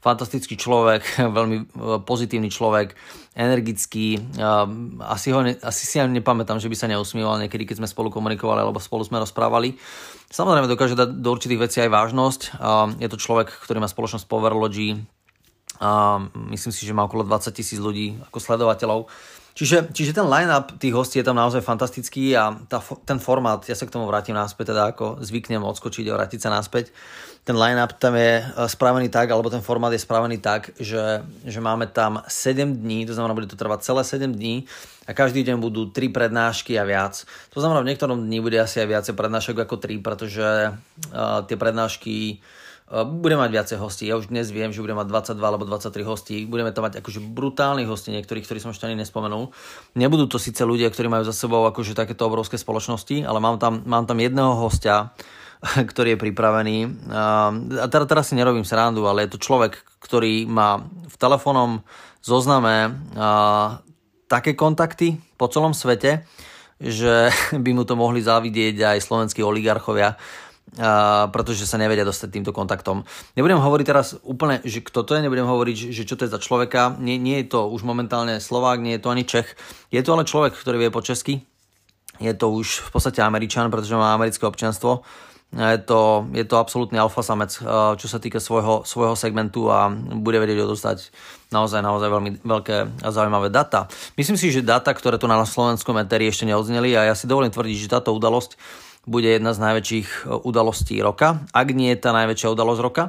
fantastický 0.00 0.56
človek, 0.56 1.04
veľmi 1.38 1.56
uh, 1.60 1.66
pozitívny 2.00 2.48
človek, 2.48 2.96
energický. 3.36 4.16
Uh, 4.40 4.64
asi, 5.04 5.28
ho 5.28 5.44
asi 5.44 5.82
si 5.84 6.00
ani 6.00 6.24
nepamätám, 6.24 6.56
že 6.56 6.72
by 6.72 6.76
sa 6.80 6.88
neusmieval 6.88 7.36
niekedy, 7.44 7.68
keď 7.68 7.84
sme 7.84 7.92
spolu 7.92 8.08
komunikovali 8.08 8.64
alebo 8.64 8.80
spolu 8.80 9.04
sme 9.04 9.20
rozprávali. 9.20 9.76
Samozrejme 10.32 10.72
dokáže 10.72 10.96
dať 10.96 11.20
do 11.20 11.28
určitých 11.36 11.62
vecí 11.68 11.78
aj 11.80 11.88
vážnosť. 11.88 12.40
Je 13.00 13.08
to 13.08 13.16
človek, 13.16 13.48
ktorý 13.48 13.80
má 13.80 13.88
spoločnosť 13.88 14.28
Powerlogy. 14.28 15.00
Myslím 16.50 16.74
si, 16.74 16.86
že 16.86 16.96
má 16.96 17.06
okolo 17.06 17.22
20 17.22 17.54
tisíc 17.54 17.78
ľudí 17.78 18.18
ako 18.26 18.38
sledovateľov 18.42 19.06
Čiže, 19.58 19.90
čiže 19.90 20.14
ten 20.14 20.22
line-up 20.22 20.78
tých 20.78 20.94
hostí 20.94 21.18
je 21.18 21.26
tam 21.26 21.34
naozaj 21.34 21.66
fantastický 21.66 22.30
a 22.38 22.54
tá, 22.70 22.78
ten 23.02 23.18
formát, 23.18 23.58
ja 23.66 23.74
sa 23.74 23.90
k 23.90 23.94
tomu 23.98 24.06
vrátim 24.06 24.30
naspäť, 24.30 24.70
teda 24.70 24.94
ako 24.94 25.18
zvyknem 25.18 25.66
odskočiť 25.66 26.06
a 26.06 26.14
vrátiť 26.14 26.46
sa 26.46 26.54
naspäť. 26.54 26.94
Ten 27.42 27.58
line-up 27.58 27.98
tam 27.98 28.14
je 28.14 28.38
e, 28.38 28.42
spravený 28.54 29.10
tak, 29.10 29.26
alebo 29.34 29.50
ten 29.50 29.58
formát 29.58 29.90
je 29.90 29.98
spravený 29.98 30.38
tak, 30.38 30.70
že, 30.78 31.26
že 31.42 31.58
máme 31.58 31.90
tam 31.90 32.22
7 32.30 32.70
dní, 32.70 33.02
to 33.02 33.18
znamená, 33.18 33.34
bude 33.34 33.50
to 33.50 33.58
trvať 33.58 33.82
celé 33.82 34.06
7 34.06 34.30
dní 34.30 34.62
a 35.02 35.10
každý 35.10 35.42
deň 35.42 35.58
budú 35.58 35.90
3 35.90 36.06
prednášky 36.06 36.78
a 36.78 36.86
viac. 36.86 37.26
To 37.50 37.58
znamená, 37.58 37.82
v 37.82 37.90
niektorom 37.90 38.30
dni 38.30 38.38
bude 38.38 38.62
asi 38.62 38.78
aj 38.78 38.94
viacej 38.94 39.14
prednášok 39.18 39.66
ako 39.66 39.74
3, 39.74 40.06
pretože 40.06 40.70
uh, 40.70 41.42
tie 41.50 41.58
prednášky 41.58 42.38
Eh, 42.38 42.46
bude 42.88 43.36
mať 43.36 43.50
viacej 43.52 43.76
hostí. 43.76 44.08
Ja 44.08 44.16
už 44.16 44.32
dnes 44.32 44.48
viem, 44.48 44.72
že 44.72 44.80
bude 44.80 44.96
mať 44.96 45.12
22 45.12 45.44
alebo 45.44 45.68
23 45.68 46.08
hostí. 46.08 46.36
Budeme 46.48 46.72
to 46.72 46.80
mať 46.80 47.04
akože 47.04 47.20
brutálnych 47.20 47.84
hostí, 47.84 48.16
niektorých, 48.16 48.48
ktorí 48.48 48.58
som 48.64 48.72
ešte 48.72 48.88
ani 48.88 48.96
nespomenul. 48.96 49.52
Nebudú 49.92 50.24
to 50.24 50.40
síce 50.40 50.64
ľudia, 50.64 50.88
ktorí 50.88 51.12
majú 51.12 51.24
za 51.28 51.36
sebou 51.36 51.68
akože 51.68 51.92
takéto 51.92 52.24
obrovské 52.24 52.56
spoločnosti, 52.56 53.28
ale 53.28 53.44
mám 53.44 53.60
tam, 53.60 53.84
mám 53.84 54.08
tam 54.08 54.16
jedného 54.16 54.56
hostia, 54.56 55.12
ktorý 55.92 56.16
je 56.16 56.22
pripravený. 56.24 56.76
A 57.12 57.86
teda, 57.92 58.08
teraz 58.08 58.32
si 58.32 58.38
nerobím 58.40 58.64
srandu, 58.64 59.04
ale 59.04 59.28
je 59.28 59.36
to 59.36 59.44
človek, 59.44 59.76
ktorý 60.00 60.48
má 60.48 60.80
v 60.88 61.16
telefónom 61.20 61.84
zozname 62.24 62.96
také 64.28 64.56
kontakty 64.56 65.20
po 65.36 65.48
celom 65.52 65.76
svete, 65.76 66.24
že 66.80 67.28
by 67.64 67.70
mu 67.76 67.84
to 67.84 68.00
mohli 68.00 68.24
závidieť 68.24 68.96
aj 68.96 69.04
slovenskí 69.04 69.44
oligarchovia, 69.44 70.16
pretože 71.32 71.64
sa 71.64 71.80
nevedia 71.80 72.04
dostať 72.04 72.28
týmto 72.28 72.52
kontaktom. 72.52 73.06
Nebudem 73.38 73.56
hovoriť 73.56 73.86
teraz 73.88 74.18
úplne, 74.20 74.60
že 74.68 74.84
kto 74.84 75.06
to 75.06 75.16
je, 75.16 75.24
nebudem 75.24 75.48
hovoriť, 75.48 75.94
že 75.94 76.04
čo 76.04 76.18
to 76.18 76.28
je 76.28 76.34
za 76.34 76.40
človeka. 76.42 76.98
Nie, 77.00 77.16
nie 77.16 77.40
je 77.40 77.56
to 77.56 77.72
už 77.72 77.86
momentálne 77.88 78.36
Slovák, 78.42 78.82
nie 78.82 78.98
je 78.98 79.02
to 79.02 79.12
ani 79.12 79.24
Čech. 79.24 79.56
Je 79.88 80.04
to 80.04 80.12
ale 80.12 80.28
človek, 80.28 80.52
ktorý 80.52 80.76
vie 80.76 80.90
po 80.92 81.00
česky. 81.00 81.40
Je 82.18 82.34
to 82.34 82.50
už 82.50 82.84
v 82.84 82.90
podstate 82.90 83.22
Američan, 83.22 83.70
pretože 83.70 83.94
má 83.94 84.12
americké 84.12 84.42
občianstvo. 84.44 85.06
Je 85.48 85.80
to, 85.80 86.28
je 86.36 86.44
to 86.44 86.60
absolútny 86.60 87.00
alfa 87.00 87.24
samec, 87.24 87.56
čo 87.96 88.04
sa 88.04 88.20
týka 88.20 88.36
svojho, 88.36 88.84
svojho 88.84 89.16
segmentu 89.16 89.72
a 89.72 89.88
bude 90.12 90.36
vedieť 90.36 90.60
odostať 90.60 91.08
naozaj, 91.48 91.80
naozaj 91.80 92.08
veľmi 92.12 92.30
veľké 92.44 92.76
a 93.00 93.08
zaujímavé 93.08 93.48
data. 93.48 93.88
Myslím 94.20 94.36
si, 94.36 94.52
že 94.52 94.60
data, 94.60 94.92
ktoré 94.92 95.16
tu 95.16 95.24
na 95.24 95.40
slovenskom 95.40 95.96
eteri 96.04 96.28
ešte 96.28 96.44
neodzneli 96.44 96.92
a 97.00 97.08
ja 97.08 97.14
si 97.16 97.24
dovolím 97.24 97.48
tvrdiť, 97.48 97.76
že 97.80 97.88
táto 97.88 98.12
udalosť 98.12 98.60
bude 99.06 99.28
jedna 99.28 99.54
z 99.54 99.62
najväčších 99.62 100.08
e, 100.08 100.42
udalostí 100.42 100.98
roka, 100.98 101.44
ak 101.52 101.68
nie 101.76 101.94
je 101.94 102.02
tá 102.02 102.10
najväčšia 102.16 102.48
udalosť 102.52 102.80
roka. 102.82 103.04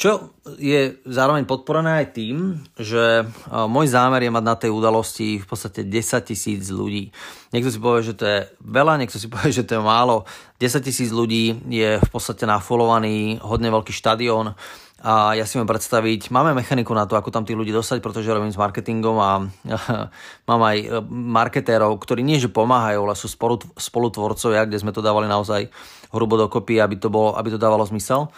Čo 0.00 0.32
je 0.56 0.96
zároveň 1.04 1.44
podporené 1.44 2.00
aj 2.00 2.16
tým, 2.16 2.56
že 2.80 3.20
e, 3.20 3.24
môj 3.68 3.86
zámer 3.92 4.24
je 4.24 4.32
mať 4.32 4.44
na 4.44 4.56
tej 4.56 4.70
udalosti 4.72 5.40
v 5.40 5.46
podstate 5.46 5.84
10 5.84 6.24
tisíc 6.24 6.68
ľudí. 6.72 7.12
Niekto 7.52 7.68
si 7.68 7.78
povie, 7.82 8.06
že 8.06 8.16
to 8.16 8.24
je 8.24 8.38
veľa, 8.64 8.96
niekto 8.96 9.20
si 9.20 9.28
povie, 9.32 9.52
že 9.52 9.66
to 9.68 9.76
je 9.76 9.82
málo. 9.82 10.24
10 10.60 10.80
tisíc 10.84 11.12
ľudí 11.12 11.56
je 11.68 12.00
v 12.00 12.08
podstate 12.08 12.48
nafolovaný 12.48 13.40
hodne 13.44 13.68
veľký 13.68 13.92
štadión 13.92 14.56
a 15.00 15.32
ja 15.32 15.48
si 15.48 15.56
viem 15.56 15.64
predstaviť, 15.64 16.28
máme 16.28 16.52
mechaniku 16.52 16.92
na 16.92 17.08
to, 17.08 17.16
ako 17.16 17.32
tam 17.32 17.48
tých 17.48 17.56
ľudí 17.56 17.72
dostať, 17.72 18.04
pretože 18.04 18.28
robím 18.28 18.52
s 18.52 18.60
marketingom 18.60 19.16
a 19.16 19.48
mám 20.50 20.60
aj 20.60 20.76
e, 20.76 20.86
marketérov, 21.08 21.96
ktorí 21.96 22.20
nie 22.20 22.36
že 22.36 22.52
pomáhajú, 22.52 23.08
ale 23.08 23.16
sú 23.16 23.32
spolutvorcovia, 23.80 24.68
kde 24.68 24.76
sme 24.76 24.92
to 24.92 25.00
dávali 25.00 25.24
naozaj 25.24 25.72
hrubo 26.12 26.36
dokopy, 26.36 26.84
aby 26.84 27.00
to, 27.00 27.08
bolo, 27.08 27.32
aby 27.32 27.48
to 27.48 27.56
dávalo 27.56 27.88
zmysel. 27.88 28.28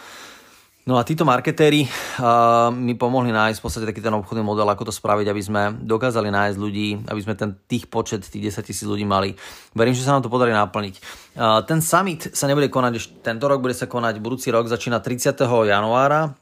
No 0.83 0.99
a 0.99 1.07
títo 1.07 1.23
marketéri 1.23 1.87
uh, 1.87 2.67
mi 2.67 2.91
pomohli 2.99 3.31
nájsť 3.31 3.59
v 3.59 3.63
podstate 3.63 3.87
taký 3.87 4.03
ten 4.03 4.11
obchodný 4.11 4.43
model, 4.43 4.67
ako 4.67 4.91
to 4.91 4.93
spraviť, 4.95 5.31
aby 5.31 5.41
sme 5.43 5.61
dokázali 5.79 6.27
nájsť 6.27 6.57
ľudí, 6.59 7.07
aby 7.07 7.19
sme 7.23 7.39
ten 7.39 7.55
tých 7.71 7.87
počet, 7.87 8.27
tých 8.27 8.51
10 8.51 8.67
tisíc 8.67 8.83
ľudí 8.83 9.07
mali. 9.07 9.31
Verím, 9.71 9.95
že 9.95 10.03
sa 10.03 10.11
nám 10.11 10.27
to 10.27 10.31
podarí 10.31 10.51
naplniť. 10.51 10.95
Uh, 11.39 11.63
ten 11.63 11.79
summit 11.79 12.35
sa 12.35 12.51
nebude 12.51 12.67
konať 12.67 13.23
tento 13.23 13.47
rok, 13.47 13.63
bude 13.63 13.71
sa 13.71 13.87
konať 13.87 14.19
budúci 14.19 14.51
rok, 14.51 14.67
začína 14.67 14.99
30. 14.99 15.39
januára 15.47 16.35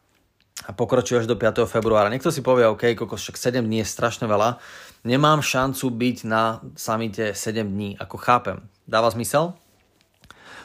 a 0.67 0.69
pokračuje 0.73 1.25
do 1.25 1.37
5. 1.37 1.65
februára. 1.65 2.11
Niekto 2.13 2.29
si 2.29 2.45
povie, 2.45 2.69
OK, 2.69 2.93
kokos, 2.93 3.21
však 3.25 3.37
7 3.37 3.65
dní 3.65 3.81
je 3.81 3.87
strašne 3.89 4.29
veľa. 4.29 4.61
Nemám 5.01 5.41
šancu 5.41 5.89
byť 5.89 6.17
na 6.29 6.61
samite 6.77 7.33
7 7.33 7.65
dní, 7.65 7.97
ako 7.97 8.15
chápem. 8.21 8.57
Dáva 8.85 9.09
zmysel? 9.09 9.57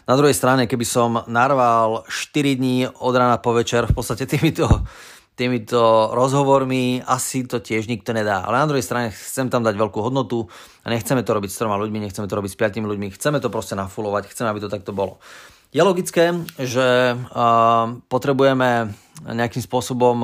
Na 0.06 0.14
druhej 0.14 0.38
strane, 0.38 0.70
keby 0.70 0.86
som 0.86 1.24
narval 1.26 2.06
4 2.06 2.60
dní 2.60 2.86
od 2.86 3.14
rána 3.16 3.42
po 3.42 3.50
večer 3.56 3.90
v 3.90 3.96
podstate 3.96 4.28
týmito, 4.30 4.68
týmito 5.34 6.14
rozhovormi, 6.14 7.02
asi 7.02 7.42
to 7.44 7.58
tiež 7.58 7.90
nikto 7.90 8.14
nedá. 8.14 8.46
Ale 8.46 8.62
na 8.62 8.68
druhej 8.70 8.86
strane 8.86 9.10
chcem 9.10 9.50
tam 9.50 9.66
dať 9.66 9.74
veľkú 9.74 9.98
hodnotu 9.98 10.46
a 10.84 10.94
nechceme 10.94 11.26
to 11.26 11.34
robiť 11.34 11.50
s 11.50 11.58
troma 11.58 11.76
ľuďmi, 11.76 12.06
nechceme 12.06 12.24
to 12.30 12.38
robiť 12.38 12.50
s 12.54 12.58
piatimi 12.60 12.86
ľuďmi, 12.86 13.12
chceme 13.18 13.42
to 13.42 13.50
proste 13.50 13.74
nafulovať, 13.74 14.30
chceme, 14.30 14.48
aby 14.48 14.60
to 14.62 14.72
takto 14.72 14.94
bolo. 14.94 15.18
Je 15.76 15.84
logické, 15.84 16.32
že 16.56 17.12
potrebujeme 18.08 18.96
nejakým 19.28 19.60
spôsobom 19.60 20.16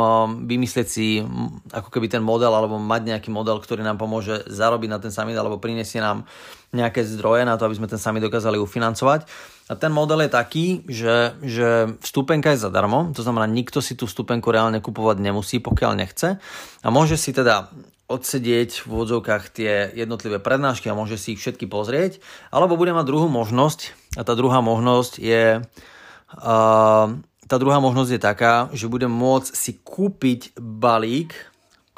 vymyslieť 0.49 0.89
si 0.89 1.21
ako 1.69 1.93
keby 1.93 2.09
ten 2.09 2.25
model 2.25 2.57
alebo 2.57 2.81
mať 2.81 3.13
nejaký 3.13 3.29
model, 3.29 3.61
ktorý 3.61 3.85
nám 3.85 4.01
pomôže 4.01 4.49
zarobiť 4.49 4.89
na 4.89 4.97
ten 4.97 5.13
summit 5.13 5.37
alebo 5.37 5.61
prinesie 5.61 6.01
nám 6.01 6.25
nejaké 6.73 7.05
zdroje 7.05 7.45
na 7.45 7.61
to, 7.61 7.69
aby 7.69 7.77
sme 7.77 7.85
ten 7.85 8.01
summit 8.01 8.25
dokázali 8.25 8.57
ufinancovať. 8.57 9.29
A 9.69 9.77
ten 9.77 9.93
model 9.93 10.25
je 10.25 10.31
taký, 10.33 10.67
že, 10.89 11.37
že 11.45 12.01
vstupenka 12.01 12.57
je 12.57 12.65
zadarmo, 12.65 13.13
to 13.13 13.21
znamená, 13.21 13.45
nikto 13.45 13.85
si 13.85 13.93
tú 13.93 14.09
vstupenku 14.09 14.49
reálne 14.49 14.81
kupovať 14.81 15.21
nemusí, 15.21 15.61
pokiaľ 15.61 15.93
nechce. 16.01 16.41
A 16.81 16.89
môže 16.89 17.21
si 17.21 17.37
teda 17.37 17.69
odsedieť 18.11 18.83
v 18.83 18.89
úvodzovkách 18.89 19.45
tie 19.53 19.91
jednotlivé 19.95 20.43
prednášky 20.43 20.91
a 20.91 20.99
môže 20.99 21.21
si 21.21 21.37
ich 21.37 21.43
všetky 21.43 21.69
pozrieť, 21.69 22.19
alebo 22.51 22.81
bude 22.81 22.97
mať 22.97 23.09
druhú 23.09 23.29
možnosť 23.31 23.95
a 24.19 24.23
tá 24.27 24.35
druhá 24.35 24.61
možnosť 24.61 25.13
je 25.23 25.63
uh, 25.63 27.07
tá 27.53 27.57
druhá 27.61 27.79
možnosť 27.85 28.11
je 28.17 28.21
taká, 28.21 28.55
že 28.73 28.89
budem 28.89 29.13
môcť 29.13 29.53
si 29.53 29.77
kúpiť 29.77 30.57
balík 30.57 31.52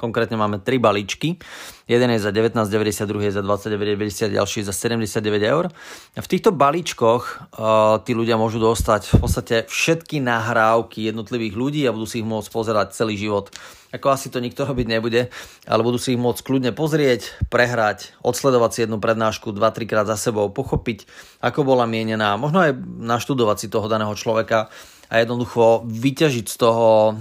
Konkrétne 0.04 0.37
máme 0.37 0.61
tri 0.61 0.76
balíčky. 0.76 1.40
Jeden 1.88 2.12
je 2.12 2.20
za 2.20 2.28
19,90, 2.28 3.08
druhý 3.08 3.32
je 3.32 3.40
za 3.40 3.42
29,90, 3.44 4.37
ďalší 4.37 4.61
je 4.61 4.66
za 4.68 4.76
79 4.76 5.25
eur. 5.40 5.73
A 6.12 6.20
v 6.20 6.28
týchto 6.28 6.52
balíčkoch 6.52 7.23
uh, 7.25 7.96
tí 8.04 8.12
ľudia 8.12 8.37
môžu 8.37 8.61
dostať 8.61 9.16
v 9.16 9.16
podstate 9.16 9.56
všetky 9.64 10.20
nahrávky 10.20 11.08
jednotlivých 11.08 11.56
ľudí 11.56 11.80
a 11.88 11.96
budú 11.96 12.04
si 12.04 12.20
ich 12.20 12.28
môcť 12.28 12.52
pozerať 12.52 12.92
celý 12.92 13.16
život. 13.16 13.49
Ako 13.96 14.12
asi 14.12 14.28
to 14.28 14.44
nikto 14.44 14.68
robiť 14.68 14.87
nebude, 14.92 15.32
ale 15.64 15.80
budú 15.80 15.96
si 15.96 16.12
ich 16.12 16.20
môcť 16.20 16.44
kľudne 16.44 16.76
pozrieť, 16.76 17.49
prehrať, 17.49 18.12
odsledovať 18.20 18.70
si 18.76 18.78
jednu 18.84 19.00
prednášku 19.00 19.56
2-3 19.56 19.88
krát 19.88 20.04
za 20.04 20.20
sebou, 20.20 20.52
pochopiť, 20.52 21.08
ako 21.40 21.64
bola 21.64 21.88
mienená, 21.88 22.37
možno 22.37 22.61
aj 22.61 22.76
naštudovať 23.00 23.56
si 23.56 23.66
toho 23.73 23.88
daného 23.88 24.12
človeka 24.12 24.68
a 25.08 25.14
jednoducho 25.23 25.87
vyťažiť 25.87 26.46
z 26.50 26.56
toho 26.58 27.14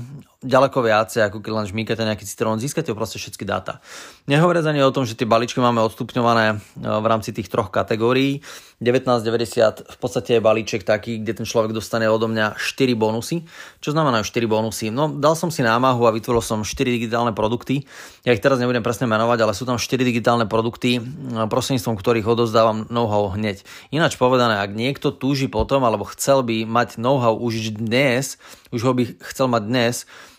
ďaleko 0.44 0.84
viacej, 0.84 1.32
ako 1.32 1.40
keď 1.40 1.52
len 1.56 1.66
žmýkate 1.66 2.04
nejaký 2.04 2.28
citrón, 2.28 2.60
získate 2.60 2.92
proste 2.92 3.18
všetky 3.18 3.48
dáta. 3.48 3.80
Nehovoriac 4.28 4.68
ani 4.68 4.84
o 4.84 4.92
tom, 4.92 5.08
že 5.08 5.16
tie 5.16 5.28
balíčky 5.28 5.64
máme 5.64 5.80
odstupňované 5.88 6.46
e, 6.54 6.56
v 6.84 7.06
rámci 7.08 7.32
tých 7.32 7.48
troch 7.48 7.72
kategórií. 7.72 8.44
1990 8.84 9.96
v 9.96 9.98
podstate 9.98 10.38
je 10.38 10.42
balíček 10.44 10.84
taký, 10.84 11.24
kde 11.24 11.40
ten 11.40 11.46
človek 11.48 11.72
dostane 11.72 12.04
odo 12.12 12.28
mňa 12.28 12.60
4 12.60 13.00
bonusy. 13.00 13.48
Čo 13.80 13.96
znamená 13.96 14.22
4 14.28 14.44
bonusy? 14.44 14.92
No, 14.92 15.08
dal 15.08 15.40
som 15.40 15.48
si 15.48 15.64
námahu 15.64 16.04
a 16.04 16.12
vytvoril 16.12 16.44
som 16.44 16.68
4 16.68 16.84
digitálne 16.92 17.32
produkty. 17.32 17.88
Ja 18.28 18.36
ich 18.36 18.44
teraz 18.44 18.60
nebudem 18.60 18.84
presne 18.84 19.08
menovať, 19.08 19.40
ale 19.40 19.56
sú 19.56 19.64
tam 19.64 19.80
4 19.80 20.04
digitálne 20.04 20.44
produkty, 20.44 21.00
e, 21.00 21.02
prostredníctvom 21.48 21.96
ktorých 21.96 22.28
odozdávam 22.28 22.86
know-how 22.92 23.32
hneď. 23.32 23.64
Ináč 23.96 24.20
povedané, 24.20 24.60
ak 24.60 24.76
niekto 24.76 25.16
túži 25.16 25.48
potom, 25.48 25.88
alebo 25.88 26.04
chcel 26.12 26.44
by 26.44 26.68
mať 26.68 27.00
know-how 27.00 27.40
už 27.40 27.80
dnes, 27.80 28.36
už 28.76 28.82
ho 28.84 28.92
by 28.92 29.16
chcel 29.32 29.48
mať 29.48 29.64
dnes, 29.64 29.96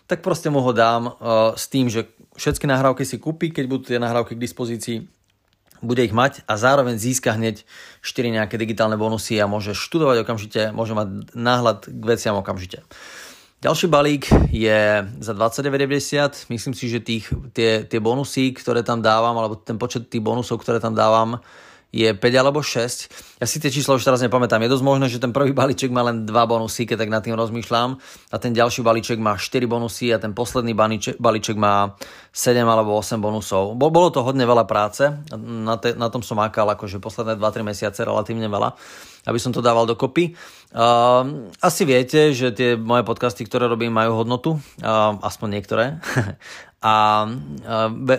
tak 0.07 0.21
proste 0.21 0.53
mu 0.53 0.61
ho 0.61 0.73
dám 0.73 1.09
uh, 1.09 1.13
s 1.57 1.69
tým, 1.69 1.89
že 1.89 2.09
všetky 2.37 2.69
nahrávky 2.69 3.09
si 3.09 3.17
kúpi, 3.17 3.51
keď 3.51 3.65
budú 3.69 3.83
tie 3.89 4.03
nahrávky 4.03 4.37
k 4.37 4.45
dispozícii, 4.45 4.99
bude 5.85 6.01
ich 6.01 6.17
mať 6.17 6.41
a 6.49 6.57
zároveň 6.57 6.97
získa 6.97 7.37
hneď 7.37 7.63
4 8.01 8.37
nejaké 8.41 8.57
digitálne 8.57 8.97
bonusy 8.97 9.37
a 9.37 9.51
môže 9.51 9.77
študovať 9.77 10.25
okamžite, 10.25 10.73
môže 10.73 10.97
mať 10.97 11.37
náhľad 11.37 11.79
k 11.89 12.05
veciam 12.09 12.41
okamžite. 12.41 12.81
Ďalší 13.65 13.89
balík 13.89 14.29
je 14.53 15.09
za 15.25 15.33
29,90. 15.33 16.53
Myslím 16.53 16.77
si, 16.77 16.85
že 16.85 17.01
tých, 17.01 17.33
tie, 17.57 17.89
tie 17.89 17.97
bonusy, 17.97 18.53
ktoré 18.53 18.85
tam 18.85 19.01
dávam, 19.01 19.33
alebo 19.41 19.57
ten 19.57 19.81
počet 19.81 20.13
tých 20.13 20.21
bonusov, 20.21 20.61
ktoré 20.61 20.85
tam 20.85 20.93
dávam, 20.93 21.41
je 21.95 22.11
5 22.11 22.19
alebo 22.35 22.59
6. 22.59 23.39
Ja 23.39 23.47
si 23.47 23.63
tie 23.63 23.71
čísla 23.71 23.95
už 23.95 24.03
teraz 24.03 24.19
nepamätám. 24.19 24.59
Je 24.67 24.75
dosť 24.75 24.83
možné, 24.83 25.07
že 25.07 25.23
ten 25.23 25.31
prvý 25.31 25.55
balíček 25.61 25.95
má 25.95 26.03
len 26.03 26.27
2 26.27 26.35
bonusy, 26.35 26.91
keď 26.91 27.07
tak 27.07 27.11
nad 27.15 27.23
tým 27.23 27.39
rozmýšľam. 27.39 27.95
A 28.35 28.37
ten 28.43 28.51
ďalší 28.51 28.83
balíček 28.83 29.23
má 29.23 29.39
4 29.39 29.63
bonusy 29.71 30.11
a 30.11 30.19
ten 30.19 30.35
posledný 30.35 30.75
balíček, 30.75 31.55
má 31.55 31.95
7 32.35 32.67
alebo 32.67 32.99
8 32.99 33.23
bonusov. 33.23 33.79
Bolo 33.79 34.11
to 34.11 34.27
hodne 34.27 34.43
veľa 34.43 34.67
práce. 34.67 35.07
Na, 35.39 35.79
te, 35.79 35.95
na 35.95 36.11
tom 36.11 36.27
som 36.27 36.43
makal 36.43 36.67
akože 36.67 36.99
posledné 36.99 37.39
2-3 37.39 37.63
mesiace 37.63 38.03
relatívne 38.03 38.51
veľa 38.51 38.75
aby 39.25 39.41
som 39.41 39.53
to 39.57 39.65
dával 39.65 39.89
dokopy. 39.89 40.37
Uh, 40.75 41.49
asi 41.65 41.89
viete, 41.89 42.37
že 42.37 42.53
tie 42.53 42.77
moje 42.77 43.09
podcasty, 43.09 43.47
ktoré 43.49 43.71
robím, 43.71 43.95
majú 43.95 44.21
hodnotu, 44.21 44.61
uh, 44.85 45.17
aspoň 45.25 45.49
niektoré. 45.61 45.85
a 46.85 47.25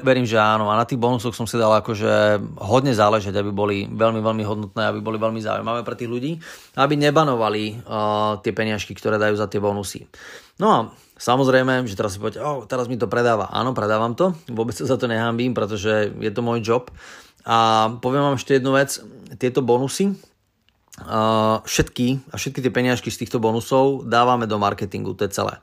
verím, 0.02 0.26
že 0.26 0.42
áno. 0.42 0.74
A 0.74 0.82
na 0.82 0.90
tých 0.90 0.98
bonusoch 0.98 1.38
som 1.38 1.46
si 1.46 1.54
dal 1.54 1.70
akože 1.78 2.42
hodne 2.66 2.98
záležať, 2.98 3.38
aby 3.38 3.54
boli 3.54 3.86
veľmi, 3.86 4.26
veľmi 4.26 4.42
hodnotné, 4.42 4.90
aby 4.90 5.06
boli 5.06 5.22
veľmi 5.22 5.38
zaujímavé 5.38 5.86
pre 5.86 5.94
tých 5.94 6.10
ľudí, 6.10 6.42
aby 6.74 6.98
nebanovali 6.98 7.86
uh, 7.86 8.42
tie 8.42 8.50
peniažky, 8.58 8.98
ktoré 8.98 9.22
dajú 9.22 9.38
za 9.38 9.46
tie 9.46 9.62
bonusy. 9.62 10.10
No 10.58 10.68
a 10.74 10.78
samozrejme, 11.14 11.86
že 11.86 11.94
teraz 11.94 12.18
si 12.18 12.20
poviete, 12.20 12.42
oh, 12.42 12.66
teraz 12.66 12.90
mi 12.90 12.98
to 12.98 13.06
predáva. 13.06 13.54
Áno, 13.54 13.78
predávam 13.78 14.18
to, 14.18 14.34
vôbec 14.50 14.74
sa 14.74 14.90
za 14.90 14.98
to 14.98 15.06
nehambím, 15.06 15.54
pretože 15.54 16.10
je 16.18 16.32
to 16.34 16.42
môj 16.42 16.66
job. 16.66 16.90
A 17.46 17.94
poviem 18.02 18.26
vám 18.26 18.42
ešte 18.42 18.58
jednu 18.58 18.74
vec, 18.74 18.98
tieto 19.38 19.62
bonusy, 19.62 20.18
Uh, 20.96 21.60
všetky 21.68 22.32
a 22.32 22.40
všetky 22.40 22.64
tie 22.64 22.72
peniažky 22.72 23.12
z 23.12 23.28
týchto 23.28 23.36
bonusov 23.44 24.08
dávame 24.08 24.48
do 24.48 24.56
marketingu, 24.56 25.12
to 25.12 25.28
je 25.28 25.36
celé. 25.36 25.60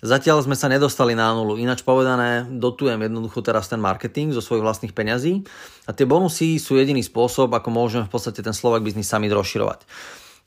Zatiaľ 0.00 0.40
sme 0.40 0.56
sa 0.56 0.72
nedostali 0.72 1.12
na 1.12 1.36
nulu, 1.36 1.60
ináč 1.60 1.84
povedané, 1.84 2.48
dotujem 2.48 2.96
jednoducho 2.96 3.44
teraz 3.44 3.68
ten 3.68 3.76
marketing 3.76 4.32
zo 4.32 4.40
svojich 4.40 4.64
vlastných 4.64 4.96
peňazí 4.96 5.44
a 5.84 5.92
tie 5.92 6.08
bonusy 6.08 6.56
sú 6.56 6.80
jediný 6.80 7.04
spôsob, 7.04 7.52
ako 7.52 7.68
môžeme 7.68 8.08
v 8.08 8.12
podstate 8.12 8.40
ten 8.40 8.56
Slovak 8.56 8.80
biznis 8.80 9.12
sami 9.12 9.28
rozširovať. 9.28 9.84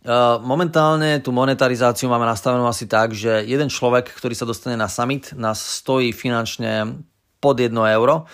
Uh, 0.03 0.41
momentálne 0.41 1.21
tú 1.21 1.31
monetarizáciu 1.31 2.09
máme 2.09 2.27
nastavenú 2.27 2.65
asi 2.65 2.89
tak, 2.89 3.13
že 3.13 3.45
jeden 3.45 3.69
človek, 3.69 4.09
ktorý 4.11 4.33
sa 4.33 4.49
dostane 4.49 4.75
na 4.75 4.89
summit, 4.89 5.31
nás 5.37 5.61
stojí 5.61 6.11
finančne 6.11 6.99
pod 7.37 7.61
1 7.61 7.71
euro 7.71 8.25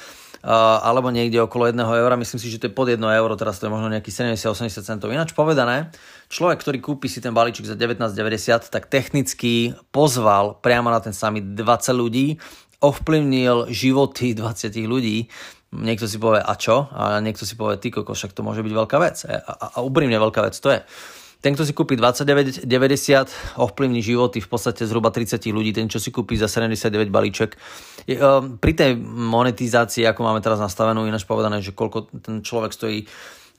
alebo 0.44 1.12
niekde 1.12 1.44
okolo 1.44 1.68
1 1.68 1.76
eura, 1.76 2.16
myslím 2.16 2.40
si, 2.40 2.48
že 2.48 2.60
to 2.64 2.72
je 2.72 2.74
pod 2.74 2.88
1 2.88 3.00
euro, 3.00 3.36
teraz 3.36 3.60
to 3.60 3.68
je 3.68 3.72
možno 3.72 3.92
nejaký 3.92 4.08
70-80 4.08 4.88
centov. 4.88 5.12
Ináč 5.12 5.36
povedané, 5.36 5.92
človek, 6.32 6.64
ktorý 6.64 6.80
kúpi 6.80 7.12
si 7.12 7.20
ten 7.20 7.36
balíček 7.36 7.68
za 7.68 7.76
19,90, 7.76 8.72
tak 8.72 8.88
technicky 8.88 9.76
pozval 9.92 10.56
priamo 10.64 10.88
na 10.88 11.04
ten 11.04 11.12
summit 11.12 11.44
20 11.56 11.92
ľudí, 11.92 12.40
ovplyvnil 12.80 13.68
životy 13.68 14.32
20 14.40 14.80
ľudí, 14.88 15.28
niekto 15.76 16.08
si 16.10 16.18
povie 16.18 16.42
a 16.42 16.54
čo? 16.56 16.90
A 16.90 17.20
niekto 17.20 17.46
si 17.46 17.54
povie, 17.54 17.78
ty 17.78 17.92
koko, 17.92 18.16
však 18.16 18.34
to 18.34 18.42
môže 18.42 18.64
byť 18.66 18.74
veľká 18.74 18.98
vec. 18.98 19.28
A, 19.28 19.38
a, 19.44 19.66
a 19.76 19.78
úprimne 19.86 20.18
veľká 20.18 20.42
vec 20.42 20.56
to 20.58 20.74
je. 20.74 20.82
Ten, 21.40 21.56
kto 21.56 21.64
si 21.64 21.72
kúpi 21.72 21.96
29,90, 21.96 22.68
ovplyvní 23.64 24.04
životy 24.04 24.44
v 24.44 24.50
podstate 24.52 24.84
zhruba 24.84 25.08
30 25.08 25.40
ľudí. 25.56 25.72
Ten, 25.72 25.88
čo 25.88 25.96
si 25.96 26.12
kúpi 26.12 26.36
za 26.36 26.52
79 26.52 27.08
balíček. 27.08 27.56
Ehm, 28.12 28.60
pri 28.60 28.74
tej 28.76 28.92
monetizácii, 29.00 30.04
ako 30.04 30.20
máme 30.28 30.44
teraz 30.44 30.60
nastavenú, 30.60 31.08
ináč 31.08 31.24
povedané, 31.24 31.64
že 31.64 31.72
koľko 31.72 32.12
ten 32.20 32.44
človek 32.44 32.76
stojí 32.76 33.08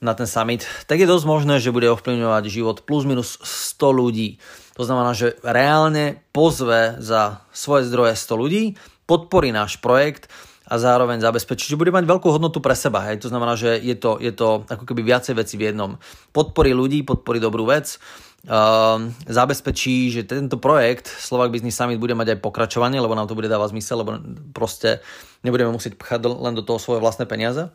na 0.04 0.12
ten 0.12 0.28
summit, 0.28 0.64
tak 0.88 1.00
je 1.00 1.08
dosť 1.08 1.24
možné, 1.28 1.60
že 1.60 1.72
bude 1.72 1.88
ovplyvňovať 1.92 2.44
život 2.48 2.84
plus 2.84 3.08
minus 3.08 3.36
100 3.40 4.00
ľudí. 4.00 4.40
To 4.76 4.84
znamená, 4.84 5.12
že 5.12 5.36
reálne 5.44 6.24
pozve 6.36 7.00
za 7.00 7.44
svoje 7.52 7.88
zdroje 7.88 8.16
100 8.16 8.40
ľudí, 8.40 8.62
podporí 9.04 9.52
náš 9.52 9.80
projekt 9.80 10.28
a 10.70 10.74
zároveň 10.78 11.18
zabezpečí, 11.18 11.66
že 11.66 11.74
bude 11.74 11.90
mať 11.90 12.06
veľkú 12.06 12.30
hodnotu 12.30 12.62
pre 12.62 12.78
seba. 12.78 13.02
Hej. 13.10 13.26
To 13.26 13.28
znamená, 13.34 13.58
že 13.58 13.74
je 13.82 13.98
to, 13.98 14.22
je 14.22 14.30
to 14.30 14.62
ako 14.70 14.86
keby 14.86 15.02
viacej 15.02 15.34
veci 15.34 15.58
v 15.58 15.74
jednom. 15.74 15.98
Podporí 16.30 16.70
ľudí, 16.70 17.02
podporí 17.02 17.42
dobrú 17.42 17.66
vec, 17.66 17.98
uh, 18.46 19.02
zabezpečí, 19.26 20.14
že 20.14 20.22
tento 20.22 20.62
projekt 20.62 21.10
Slovak 21.10 21.50
Business 21.50 21.74
Summit 21.74 21.98
bude 21.98 22.14
mať 22.14 22.38
aj 22.38 22.42
pokračovanie, 22.46 23.02
lebo 23.02 23.18
nám 23.18 23.26
to 23.26 23.34
bude 23.34 23.50
dávať 23.50 23.74
zmysel, 23.74 24.06
lebo 24.06 24.10
proste 24.54 25.02
nebudeme 25.42 25.74
musieť 25.74 25.98
pchať 25.98 26.22
len 26.30 26.54
do 26.54 26.62
toho 26.62 26.78
svoje 26.78 27.02
vlastné 27.02 27.26
peniaze. 27.26 27.66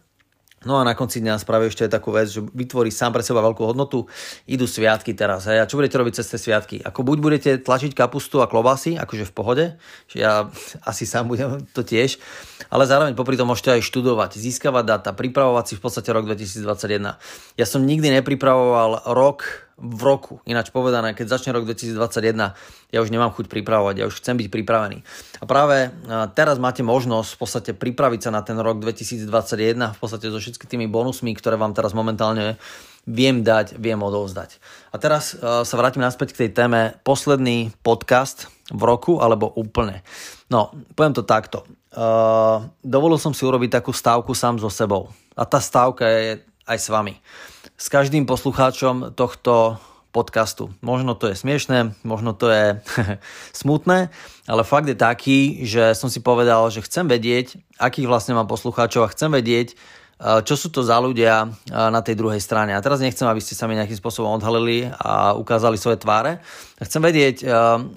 No 0.65 0.81
a 0.81 0.83
na 0.83 0.97
konci 0.97 1.21
dňa 1.21 1.37
spraví 1.37 1.69
ešte 1.69 1.85
aj 1.85 1.93
takú 1.93 2.09
vec, 2.09 2.25
že 2.33 2.41
vytvorí 2.41 2.89
sám 2.89 3.13
pre 3.13 3.21
seba 3.21 3.45
veľkú 3.45 3.61
hodnotu. 3.61 4.09
Idú 4.49 4.65
sviatky 4.65 5.13
teraz. 5.13 5.45
Hej. 5.45 5.61
A 5.61 5.69
čo 5.69 5.77
budete 5.77 6.01
robiť 6.01 6.17
cez 6.17 6.27
tie 6.33 6.41
sviatky? 6.41 6.81
Ako 6.81 7.05
buď 7.05 7.17
budete 7.21 7.49
tlačiť 7.61 7.93
kapustu 7.93 8.41
a 8.41 8.49
klobásy, 8.49 8.97
akože 8.97 9.29
v 9.29 9.33
pohode, 9.33 9.65
že 10.09 10.25
ja 10.25 10.49
asi 10.89 11.05
sám 11.05 11.29
budem 11.29 11.61
to 11.71 11.85
tiež, 11.85 12.17
ale 12.73 12.89
zároveň 12.89 13.13
popri 13.13 13.37
tom 13.37 13.49
môžete 13.49 13.77
aj 13.77 13.85
študovať, 13.85 14.41
získavať 14.41 14.83
data, 14.83 15.09
pripravovať 15.13 15.65
si 15.69 15.73
v 15.77 15.81
podstate 15.85 16.09
rok 16.09 16.25
2021. 16.25 17.15
Ja 17.61 17.65
som 17.69 17.85
nikdy 17.85 18.09
nepripravoval 18.19 19.13
rok 19.13 19.64
v 19.75 20.01
roku. 20.07 20.39
Ináč 20.47 20.71
povedané, 20.71 21.11
keď 21.11 21.35
začne 21.35 21.51
rok 21.51 21.67
2021, 21.67 22.55
ja 22.95 22.99
už 23.03 23.11
nemám 23.11 23.35
chuť 23.35 23.51
pripravovať, 23.51 23.95
ja 23.99 24.05
už 24.07 24.23
chcem 24.23 24.39
byť 24.39 24.47
pripravený. 24.47 25.03
A 25.39 25.45
práve 25.45 25.91
teraz 26.31 26.55
máte 26.63 26.79
možnosť 26.79 27.29
v 27.35 27.39
podstate 27.39 27.71
pripraviť 27.75 28.27
sa 28.27 28.31
na 28.31 28.39
ten 28.39 28.55
rok 28.55 28.79
2021 28.79 29.27
v 29.95 29.99
podstate 29.99 30.31
so 30.31 30.39
všetkými 30.39 30.87
tými 30.87 30.87
bonusmi, 30.87 31.35
ktoré 31.35 31.59
vám 31.59 31.75
teraz 31.75 31.91
momentálne 31.91 32.55
viem 33.03 33.43
dať, 33.43 33.75
viem 33.75 33.99
odovzdať. 33.99 34.57
A 34.91 34.97
teraz 34.97 35.35
sa 35.43 35.75
vrátim 35.75 36.01
naspäť 36.01 36.33
k 36.33 36.47
tej 36.47 36.49
téme 36.55 36.95
posledný 37.03 37.75
podcast 37.83 38.47
v 38.71 38.81
roku 38.81 39.19
alebo 39.19 39.51
úplne. 39.59 40.01
No, 40.47 40.71
poviem 40.95 41.13
to 41.13 41.27
takto. 41.27 41.67
Uh, 41.95 42.67
dovolil 42.83 43.15
som 43.15 43.31
si 43.31 43.47
urobiť 43.47 43.79
takú 43.79 43.95
stávku 43.95 44.35
sám 44.35 44.59
so 44.59 44.67
sebou. 44.67 45.07
A 45.31 45.47
tá 45.47 45.63
stávka 45.63 46.03
je 46.03 46.43
aj 46.67 46.77
s 46.81 46.87
vami 46.91 47.15
s 47.75 47.91
každým 47.91 48.23
poslucháčom 48.23 49.11
tohto 49.15 49.79
podcastu. 50.15 50.71
Možno 50.79 51.11
to 51.11 51.27
je 51.27 51.35
smiešné, 51.35 51.99
možno 52.07 52.31
to 52.31 52.47
je 52.47 52.79
smutné, 53.61 54.07
ale 54.47 54.63
fakt 54.63 54.87
je 54.87 54.95
taký, 54.95 55.67
že 55.67 55.91
som 55.91 56.07
si 56.07 56.23
povedal, 56.23 56.71
že 56.71 56.87
chcem 56.87 57.03
vedieť, 57.03 57.59
akých 57.75 58.07
vlastne 58.07 58.39
mám 58.39 58.47
poslucháčov 58.47 59.03
a 59.03 59.11
chcem 59.11 59.27
vedieť, 59.27 59.75
čo 60.15 60.55
sú 60.55 60.71
to 60.71 60.79
za 60.79 60.95
ľudia 60.95 61.51
na 61.67 61.99
tej 61.99 62.15
druhej 62.15 62.39
strane. 62.39 62.71
A 62.71 62.79
teraz 62.79 63.03
nechcem, 63.03 63.27
aby 63.27 63.43
ste 63.43 63.51
sa 63.51 63.67
mi 63.67 63.75
nejakým 63.75 63.99
spôsobom 63.99 64.31
odhalili 64.31 64.87
a 64.87 65.35
ukázali 65.35 65.75
svoje 65.75 65.99
tváre. 65.99 66.39
Chcem 66.79 67.03
vedieť, 67.03 67.43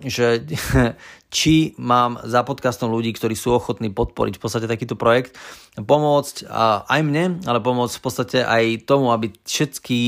že 0.03 0.43
či 1.39 1.79
mám 1.79 2.19
za 2.27 2.43
podcastom 2.43 2.91
ľudí, 2.91 3.15
ktorí 3.15 3.39
sú 3.39 3.55
ochotní 3.55 3.95
podporiť 3.95 4.35
v 4.35 4.43
podstate 4.43 4.67
takýto 4.67 4.99
projekt, 4.99 5.39
pomôcť 5.79 6.51
aj 6.91 7.01
mne, 7.07 7.39
ale 7.47 7.63
pomôcť 7.63 7.95
v 7.95 8.03
podstate 8.03 8.39
aj 8.43 8.83
tomu, 8.83 9.15
aby 9.15 9.31
všetky 9.47 10.01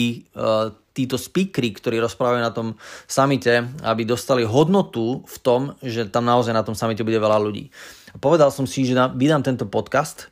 títo 0.90 1.14
speakery, 1.14 1.70
ktorí 1.70 2.02
rozprávajú 2.02 2.42
na 2.42 2.50
tom 2.50 2.74
samite, 3.06 3.70
aby 3.86 4.02
dostali 4.02 4.42
hodnotu 4.42 5.22
v 5.22 5.36
tom, 5.38 5.60
že 5.78 6.10
tam 6.10 6.26
naozaj 6.26 6.50
na 6.50 6.66
tom 6.66 6.74
samite 6.74 7.06
bude 7.06 7.22
veľa 7.22 7.38
ľudí. 7.38 7.70
Povedal 8.18 8.50
som 8.50 8.66
si, 8.66 8.82
že 8.82 8.98
vydám 9.14 9.46
tento 9.46 9.70
podcast 9.70 10.26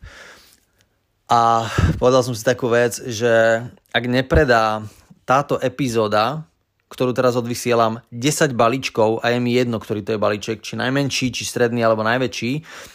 a 1.29 1.69
povedal 2.01 2.25
som 2.25 2.33
si 2.33 2.41
takú 2.41 2.73
vec, 2.73 2.97
že 3.05 3.61
ak 3.93 4.05
nepredá 4.09 4.81
táto 5.29 5.61
epizóda 5.61 6.49
ktorú 6.89 7.13
teraz 7.13 7.37
odvysielam, 7.37 8.01
10 8.09 8.57
balíčkov 8.57 9.21
a 9.21 9.37
je 9.37 9.39
mi 9.39 9.53
jedno, 9.53 9.77
ktorý 9.77 10.01
to 10.01 10.17
je 10.17 10.25
balíček, 10.25 10.65
či 10.65 10.81
najmenší, 10.81 11.37
či 11.37 11.45
stredný 11.45 11.85
alebo 11.85 12.01
najväčší, 12.01 12.53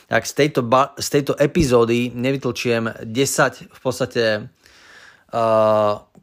ak 0.10 0.24
z 0.26 0.34
tejto, 0.34 0.66
ba- 0.66 0.98
z 0.98 1.08
tejto 1.14 1.38
epizódy 1.38 2.10
nevytlčiem 2.10 3.06
10 3.06 3.70
v 3.70 3.80
podstate 3.80 4.50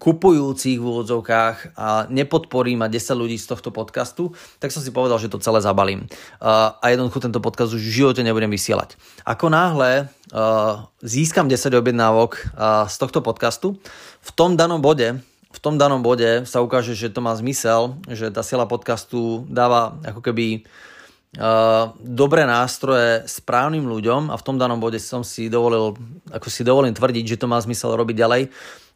kupujúcich 0.01 0.81
v 0.81 0.87
úvodzovkách 0.87 1.77
a 1.77 2.09
nepodporí 2.09 2.73
ma 2.73 2.89
10 2.89 3.21
ľudí 3.21 3.37
z 3.37 3.53
tohto 3.53 3.69
podcastu, 3.69 4.33
tak 4.57 4.73
som 4.73 4.81
si 4.81 4.89
povedal, 4.89 5.21
že 5.21 5.29
to 5.29 5.43
celé 5.43 5.61
zabalím. 5.61 6.09
Uh, 6.41 6.73
a 6.81 6.89
jednoducho 6.89 7.21
tento 7.21 7.43
podcast 7.45 7.77
už 7.77 7.85
v 7.85 7.97
živote 8.01 8.25
nebudem 8.25 8.49
vysielať. 8.49 8.97
Ako 9.29 9.53
náhle 9.53 10.09
uh, 10.33 10.89
získam 11.05 11.53
10 11.53 11.77
objednávok 11.77 12.49
z 12.89 12.97
tohto 12.97 13.21
podcastu, 13.21 13.77
v 14.25 14.31
tom 14.33 14.57
danom 14.57 14.81
bode 14.81 15.21
v 15.51 15.59
tom 15.59 15.75
danom 15.75 15.99
bode 15.99 16.47
sa 16.47 16.63
ukáže, 16.63 16.95
že 16.95 17.11
to 17.11 17.19
má 17.19 17.35
zmysel, 17.35 17.99
že 18.07 18.31
tá 18.31 18.39
sila 18.47 18.71
podcastu 18.71 19.43
dáva 19.51 19.99
ako 20.07 20.23
keby 20.23 20.63
uh, 20.63 21.91
dobré 21.99 22.47
nástroje 22.47 23.27
správnym 23.27 23.83
ľuďom 23.83 24.31
a 24.31 24.39
v 24.39 24.47
tom 24.47 24.63
danom 24.63 24.79
bode 24.79 25.03
som 25.03 25.27
si 25.27 25.51
dovolil, 25.51 25.99
ako 26.31 26.47
si 26.47 26.63
dovolím 26.63 26.95
tvrdiť, 26.95 27.35
že 27.35 27.41
to 27.43 27.51
má 27.51 27.59
zmysel 27.59 27.99
robiť 27.99 28.17
ďalej 28.23 28.43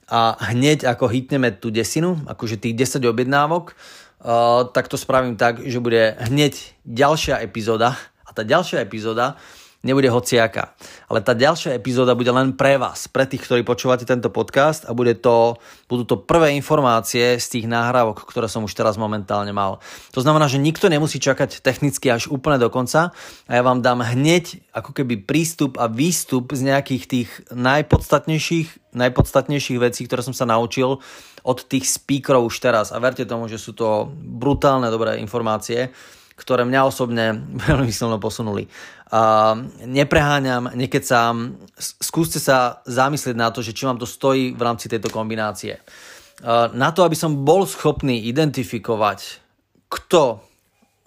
a 0.09 0.37
hneď 0.53 0.85
ako 0.85 1.09
hitneme 1.09 1.53
tú 1.57 1.73
desinu, 1.73 2.21
akože 2.29 2.61
tých 2.61 2.77
10 2.77 3.05
objednávok, 3.09 3.73
uh, 3.73 4.69
tak 4.69 4.89
to 4.89 5.01
spravím 5.01 5.37
tak, 5.37 5.65
že 5.65 5.81
bude 5.81 6.17
hneď 6.29 6.55
ďalšia 6.85 7.41
epizóda. 7.41 7.97
A 8.25 8.33
tá 8.33 8.45
ďalšia 8.45 8.85
epizóda 8.85 9.37
nebude 9.85 10.09
hociaká. 10.09 10.73
Ale 11.07 11.21
tá 11.21 11.37
ďalšia 11.37 11.77
epizóda 11.77 12.17
bude 12.17 12.33
len 12.33 12.57
pre 12.57 12.81
vás, 12.81 13.07
pre 13.07 13.29
tých, 13.29 13.45
ktorí 13.45 13.63
počúvate 13.63 14.09
tento 14.09 14.33
podcast 14.33 14.89
a 14.89 14.97
bude 14.97 15.15
to, 15.21 15.61
budú 15.87 16.09
to 16.09 16.17
prvé 16.25 16.57
informácie 16.57 17.37
z 17.37 17.47
tých 17.47 17.67
náhrávok, 17.69 18.25
ktoré 18.25 18.49
som 18.49 18.65
už 18.65 18.73
teraz 18.73 18.97
momentálne 18.97 19.53
mal. 19.53 19.85
To 20.17 20.25
znamená, 20.25 20.49
že 20.49 20.59
nikto 20.59 20.89
nemusí 20.89 21.21
čakať 21.21 21.61
technicky 21.61 22.09
až 22.09 22.33
úplne 22.33 22.57
do 22.57 22.73
konca 22.73 23.13
a 23.47 23.53
ja 23.53 23.63
vám 23.63 23.85
dám 23.85 24.01
hneď 24.01 24.65
ako 24.73 24.97
keby 24.97 25.23
prístup 25.23 25.77
a 25.77 25.87
výstup 25.87 26.57
z 26.57 26.65
nejakých 26.65 27.05
tých 27.05 27.29
najpodstatnejších, 27.53 28.97
najpodstatnejších 28.97 29.79
vecí, 29.79 30.09
ktoré 30.09 30.25
som 30.25 30.33
sa 30.33 30.49
naučil 30.49 30.99
od 31.45 31.59
tých 31.69 31.85
speakerov 31.85 32.49
už 32.49 32.57
teraz. 32.65 32.89
A 32.89 32.99
verte 32.99 33.29
tomu, 33.29 33.53
že 33.53 33.61
sú 33.61 33.77
to 33.77 34.09
brutálne 34.17 34.89
dobré 34.89 35.21
informácie 35.21 35.93
ktoré 36.35 36.67
mňa 36.67 36.81
osobne 36.83 37.25
veľmi 37.71 37.91
silno 37.95 38.19
posunuli. 38.19 38.67
Uh, 39.05 39.69
nepreháňam, 39.85 40.73
nekecám, 40.73 41.61
skúste 41.77 42.41
sa 42.41 42.81
zamyslieť 42.89 43.37
na 43.37 43.53
to, 43.53 43.61
že 43.61 43.77
či 43.77 43.85
vám 43.85 44.01
to 44.01 44.09
stojí 44.09 44.57
v 44.57 44.63
rámci 44.65 44.89
tejto 44.89 45.13
kombinácie. 45.13 45.77
Uh, 46.41 46.73
na 46.73 46.89
to, 46.89 47.05
aby 47.05 47.13
som 47.13 47.45
bol 47.45 47.69
schopný 47.69 48.25
identifikovať, 48.27 49.45
kto 49.93 50.41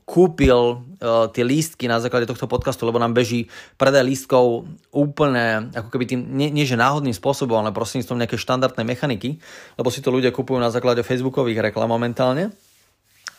kúpil 0.06 0.62
uh, 0.78 1.28
tie 1.34 1.42
lístky 1.42 1.90
na 1.90 1.98
základe 1.98 2.30
tohto 2.30 2.46
podcastu, 2.46 2.86
lebo 2.86 3.02
nám 3.02 3.18
beží 3.18 3.50
predaj 3.82 4.06
lístkov 4.06 4.70
úplne, 4.94 5.74
ako 5.74 5.90
keby 5.90 6.06
tým, 6.06 6.22
nie, 6.38 6.54
nie 6.54 6.70
že 6.70 6.80
náhodným 6.80 7.18
spôsobom, 7.18 7.60
ale 7.60 7.76
prostredníctvom 7.76 8.24
nejaké 8.24 8.38
štandardnej 8.40 8.86
mechaniky, 8.88 9.42
lebo 9.76 9.90
si 9.90 10.06
to 10.06 10.14
ľudia 10.14 10.30
kupujú 10.32 10.62
na 10.62 10.72
základe 10.72 11.02
facebookových 11.02 11.74
reklam 11.74 11.90
momentálne 11.90 12.54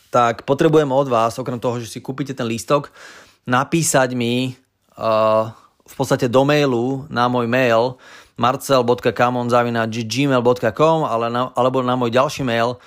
tak 0.09 0.41
potrebujem 0.41 0.89
od 0.89 1.05
vás, 1.05 1.37
okrem 1.37 1.61
toho, 1.61 1.77
že 1.77 1.85
si 1.85 1.99
kúpite 2.01 2.33
ten 2.33 2.49
lístok, 2.49 2.89
napísať 3.45 4.15
mi 4.15 4.55
uh, 4.97 5.51
v 5.85 5.95
podstate 5.95 6.29
do 6.29 6.45
mailu 6.45 7.05
na 7.09 7.29
môj 7.31 7.47
mail 7.47 7.97
marcel.kamon.gmail.com 8.39 11.03
ale 11.03 11.27
na, 11.27 11.51
alebo 11.53 11.83
na 11.83 11.95
môj 11.99 12.11
ďalší 12.15 12.43
mail 12.47 12.79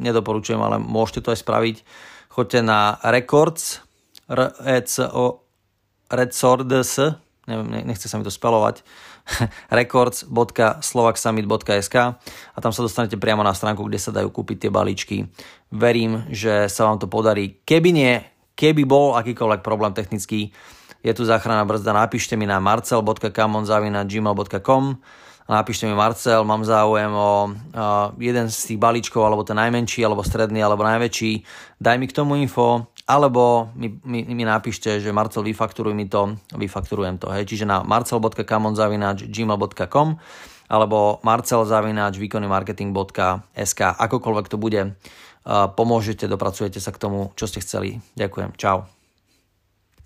nedoporučujem, 0.00 0.56
ale 0.56 0.80
môžete 0.80 1.28
to 1.28 1.36
aj 1.36 1.44
spraviť. 1.44 1.84
Choďte 2.32 2.64
na 2.64 2.96
records, 3.04 3.84
r 4.32 4.56
e 4.64 4.80
c 4.80 5.04
o 5.04 5.44
records, 6.08 6.96
neviem, 7.44 7.84
nechce 7.84 8.08
sa 8.08 8.16
mi 8.16 8.24
to 8.24 8.32
spelovať, 8.32 8.80
records.slovaksummit.sk 9.84 11.96
a 12.16 12.58
tam 12.64 12.72
sa 12.72 12.80
dostanete 12.80 13.20
priamo 13.20 13.44
na 13.44 13.52
stránku, 13.52 13.84
kde 13.84 14.00
sa 14.00 14.08
dajú 14.08 14.32
kúpiť 14.32 14.66
tie 14.66 14.72
balíčky. 14.72 15.28
Verím, 15.68 16.24
že 16.32 16.64
sa 16.72 16.88
vám 16.88 16.96
to 16.96 17.12
podarí. 17.12 17.60
Keby 17.68 17.92
nie, 17.92 18.24
keby 18.58 18.84
bol 18.88 19.14
akýkoľvek 19.18 19.62
problém 19.64 19.92
technický, 19.96 20.52
je 21.02 21.14
tu 21.14 21.24
záchranná 21.26 21.64
brzda, 21.66 21.92
napíšte 21.92 22.36
mi 22.38 22.46
na 22.46 22.60
marcel.kamon.gmail.com 22.62 24.96
a 25.42 25.58
napíšte 25.58 25.90
mi 25.90 25.98
Marcel, 25.98 26.46
mám 26.46 26.62
záujem 26.62 27.10
o 27.10 27.50
jeden 28.22 28.46
z 28.46 28.58
tých 28.72 28.78
balíčkov, 28.78 29.26
alebo 29.26 29.42
ten 29.42 29.58
najmenší, 29.58 30.06
alebo 30.06 30.22
stredný, 30.22 30.62
alebo 30.62 30.86
najväčší, 30.86 31.42
daj 31.82 31.98
mi 31.98 32.06
k 32.06 32.14
tomu 32.14 32.38
info, 32.38 32.86
alebo 33.10 33.74
mi, 33.74 33.90
mi, 34.06 34.22
mi 34.22 34.46
napíšte, 34.46 35.02
že 35.02 35.10
Marcel, 35.10 35.42
vyfakturuj 35.42 35.98
mi 35.98 36.06
to, 36.06 36.38
vyfakturujem 36.54 37.18
to. 37.18 37.26
Hej. 37.34 37.50
Čiže 37.50 37.66
na 37.66 37.82
marcel.kamon.gmail.com 37.82 40.08
alebo 40.72 41.20
marcel.výkonnymarketing.sk 41.20 43.80
akokoľvek 43.82 44.46
to 44.48 44.56
bude, 44.56 44.96
pomôžete, 45.46 46.30
dopracujete 46.30 46.78
sa 46.78 46.94
k 46.94 47.02
tomu, 47.02 47.34
čo 47.34 47.50
ste 47.50 47.62
chceli. 47.62 47.98
Ďakujem. 48.14 48.54
Čau. 48.56 49.01